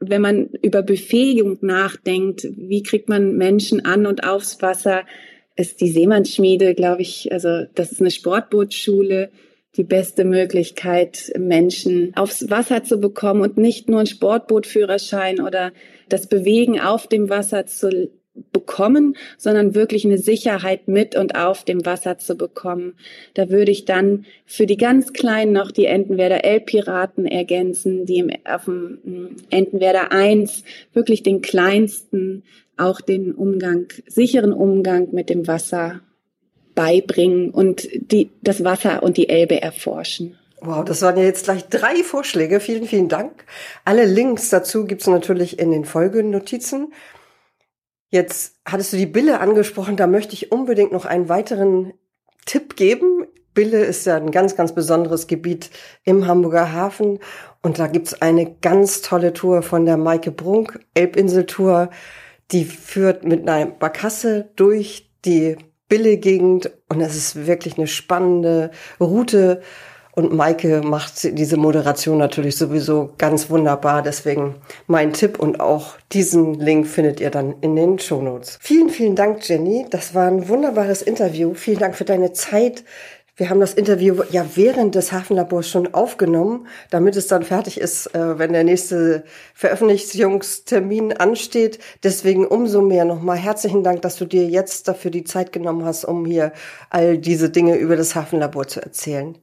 wenn 0.00 0.20
man 0.20 0.50
über 0.62 0.82
Befähigung 0.82 1.58
nachdenkt, 1.62 2.46
wie 2.56 2.82
kriegt 2.82 3.08
man 3.08 3.36
Menschen 3.36 3.84
an 3.84 4.06
und 4.06 4.24
aufs 4.24 4.60
Wasser, 4.60 5.04
ist 5.56 5.80
die 5.80 5.90
Seemannsschmiede, 5.90 6.74
glaube 6.74 7.02
ich, 7.02 7.32
also 7.32 7.64
das 7.74 7.90
ist 7.90 8.00
eine 8.00 8.10
Sportbootschule, 8.10 9.30
die 9.78 9.84
beste 9.84 10.24
Möglichkeit, 10.24 11.32
Menschen 11.38 12.12
aufs 12.16 12.50
Wasser 12.50 12.82
zu 12.82 12.98
bekommen 12.98 13.40
und 13.40 13.56
nicht 13.56 13.88
nur 13.88 14.00
einen 14.00 14.06
Sportbootführerschein 14.06 15.40
oder 15.40 15.72
das 16.08 16.26
Bewegen 16.26 16.80
auf 16.80 17.06
dem 17.06 17.30
Wasser 17.30 17.64
zu 17.66 18.10
bekommen, 18.52 19.16
sondern 19.36 19.74
wirklich 19.74 20.04
eine 20.04 20.18
Sicherheit 20.18 20.88
mit 20.88 21.16
und 21.16 21.34
auf 21.34 21.64
dem 21.64 21.84
Wasser 21.86 22.18
zu 22.18 22.36
bekommen. 22.36 22.94
Da 23.34 23.50
würde 23.50 23.70
ich 23.70 23.84
dann 23.84 24.26
für 24.46 24.66
die 24.66 24.76
ganz 24.76 25.12
Kleinen 25.12 25.52
noch 25.52 25.70
die 25.70 25.86
Entenwerder 25.86 26.44
L-Piraten 26.44 27.26
ergänzen, 27.26 28.04
die 28.04 28.28
auf 28.44 28.66
dem 28.66 28.98
hm, 29.04 29.36
Entenwerder 29.50 30.12
1 30.12 30.64
wirklich 30.92 31.22
den 31.22 31.40
kleinsten 31.40 32.42
auch 32.76 33.00
den 33.00 33.32
Umgang, 33.32 33.88
sicheren 34.06 34.52
Umgang 34.52 35.08
mit 35.12 35.30
dem 35.30 35.48
Wasser 35.48 36.00
beibringen 36.78 37.50
und 37.50 37.88
die, 37.92 38.30
das 38.40 38.62
Wasser 38.62 39.02
und 39.02 39.16
die 39.16 39.28
Elbe 39.28 39.60
erforschen. 39.60 40.38
Wow, 40.60 40.84
das 40.84 41.02
waren 41.02 41.16
ja 41.16 41.24
jetzt 41.24 41.42
gleich 41.42 41.68
drei 41.68 42.04
Vorschläge. 42.04 42.60
Vielen, 42.60 42.86
vielen 42.86 43.08
Dank. 43.08 43.44
Alle 43.84 44.04
Links 44.04 44.48
dazu 44.50 44.84
gibt's 44.84 45.08
natürlich 45.08 45.58
in 45.58 45.72
den 45.72 45.84
Folgenotizen. 45.84 46.92
Jetzt 48.10 48.60
hattest 48.64 48.92
du 48.92 48.96
die 48.96 49.06
Bille 49.06 49.40
angesprochen, 49.40 49.96
da 49.96 50.06
möchte 50.06 50.34
ich 50.34 50.52
unbedingt 50.52 50.92
noch 50.92 51.04
einen 51.04 51.28
weiteren 51.28 51.94
Tipp 52.46 52.76
geben. 52.76 53.26
Bille 53.54 53.84
ist 53.84 54.06
ja 54.06 54.14
ein 54.14 54.30
ganz, 54.30 54.54
ganz 54.54 54.72
besonderes 54.72 55.26
Gebiet 55.26 55.70
im 56.04 56.28
Hamburger 56.28 56.72
Hafen 56.72 57.18
und 57.60 57.80
da 57.80 57.88
gibt's 57.88 58.22
eine 58.22 58.54
ganz 58.60 59.02
tolle 59.02 59.32
Tour 59.32 59.62
von 59.62 59.84
der 59.84 59.96
Maike 59.96 60.30
Brunk, 60.30 60.78
Elbinseltour. 60.94 61.90
Die 62.52 62.64
führt 62.64 63.24
mit 63.24 63.48
einer 63.48 63.66
Barkasse 63.66 64.50
durch 64.54 65.10
die 65.24 65.56
Bille-Gegend 65.88 66.70
und 66.88 67.00
es 67.00 67.16
ist 67.16 67.46
wirklich 67.46 67.78
eine 67.78 67.86
spannende 67.86 68.70
Route. 69.00 69.62
Und 70.12 70.32
Maike 70.32 70.80
macht 70.82 71.38
diese 71.38 71.56
Moderation 71.56 72.18
natürlich 72.18 72.56
sowieso 72.56 73.10
ganz 73.18 73.50
wunderbar. 73.50 74.02
Deswegen 74.02 74.56
mein 74.88 75.12
Tipp 75.12 75.38
und 75.38 75.60
auch 75.60 75.94
diesen 76.10 76.54
Link 76.54 76.88
findet 76.88 77.20
ihr 77.20 77.30
dann 77.30 77.54
in 77.60 77.76
den 77.76 78.00
Show 78.00 78.20
Notes. 78.20 78.58
Vielen, 78.60 78.90
vielen 78.90 79.14
Dank, 79.14 79.48
Jenny. 79.48 79.86
Das 79.90 80.16
war 80.16 80.26
ein 80.26 80.48
wunderbares 80.48 81.02
Interview. 81.02 81.54
Vielen 81.54 81.78
Dank 81.78 81.94
für 81.94 82.04
deine 82.04 82.32
Zeit. 82.32 82.82
Wir 83.38 83.50
haben 83.50 83.60
das 83.60 83.72
Interview 83.72 84.24
ja 84.30 84.44
während 84.56 84.96
des 84.96 85.12
Hafenlabors 85.12 85.68
schon 85.68 85.94
aufgenommen, 85.94 86.66
damit 86.90 87.14
es 87.14 87.28
dann 87.28 87.44
fertig 87.44 87.80
ist, 87.80 88.12
äh, 88.12 88.36
wenn 88.36 88.52
der 88.52 88.64
nächste 88.64 89.22
Veröffentlichungstermin 89.54 91.12
ansteht. 91.12 91.78
Deswegen 92.02 92.48
umso 92.48 92.82
mehr 92.82 93.04
nochmal 93.04 93.36
herzlichen 93.36 93.84
Dank, 93.84 94.02
dass 94.02 94.16
du 94.16 94.24
dir 94.24 94.44
jetzt 94.48 94.88
dafür 94.88 95.12
die 95.12 95.22
Zeit 95.22 95.52
genommen 95.52 95.84
hast, 95.84 96.04
um 96.04 96.26
hier 96.26 96.52
all 96.90 97.16
diese 97.16 97.48
Dinge 97.48 97.76
über 97.76 97.94
das 97.94 98.16
Hafenlabor 98.16 98.66
zu 98.66 98.82
erzählen. 98.82 99.38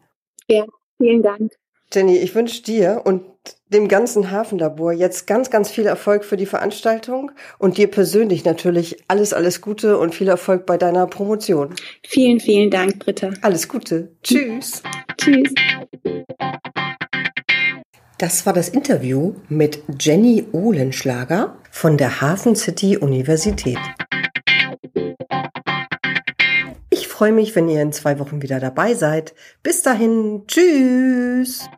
Ja, 0.49 0.65
vielen 0.97 1.23
Dank. 1.23 1.53
Jenny, 1.95 2.17
ich 2.17 2.35
wünsche 2.35 2.61
dir 2.61 3.03
und 3.05 3.21
dem 3.69 3.87
ganzen 3.87 4.29
Hafenlabor 4.29 4.91
jetzt 4.91 5.27
ganz, 5.27 5.49
ganz 5.49 5.71
viel 5.71 5.85
Erfolg 5.85 6.25
für 6.25 6.35
die 6.35 6.45
Veranstaltung 6.45 7.31
und 7.57 7.77
dir 7.77 7.89
persönlich 7.89 8.43
natürlich 8.43 8.97
alles, 9.07 9.31
alles 9.31 9.61
Gute 9.61 9.97
und 9.97 10.13
viel 10.13 10.27
Erfolg 10.27 10.65
bei 10.65 10.77
deiner 10.77 11.07
Promotion. 11.07 11.73
Vielen, 12.05 12.41
vielen 12.41 12.69
Dank, 12.69 12.99
Britta. 12.99 13.31
Alles 13.41 13.69
Gute. 13.69 14.09
Tschüss. 14.23 14.83
Tschüss. 15.17 15.53
Das 18.17 18.45
war 18.45 18.51
das 18.51 18.67
Interview 18.67 19.35
mit 19.47 19.81
Jenny 19.97 20.45
Ohlenschlager 20.51 21.55
von 21.71 21.95
der 21.95 22.19
Hafen 22.19 22.57
City 22.57 22.97
Universität 22.97 23.79
freue 27.15 27.31
mich, 27.31 27.55
wenn 27.55 27.69
ihr 27.69 27.81
in 27.81 27.93
zwei 27.93 28.19
Wochen 28.19 28.41
wieder 28.41 28.59
dabei 28.59 28.93
seid. 28.93 29.33
Bis 29.63 29.81
dahin, 29.81 30.43
tschüss! 30.47 31.69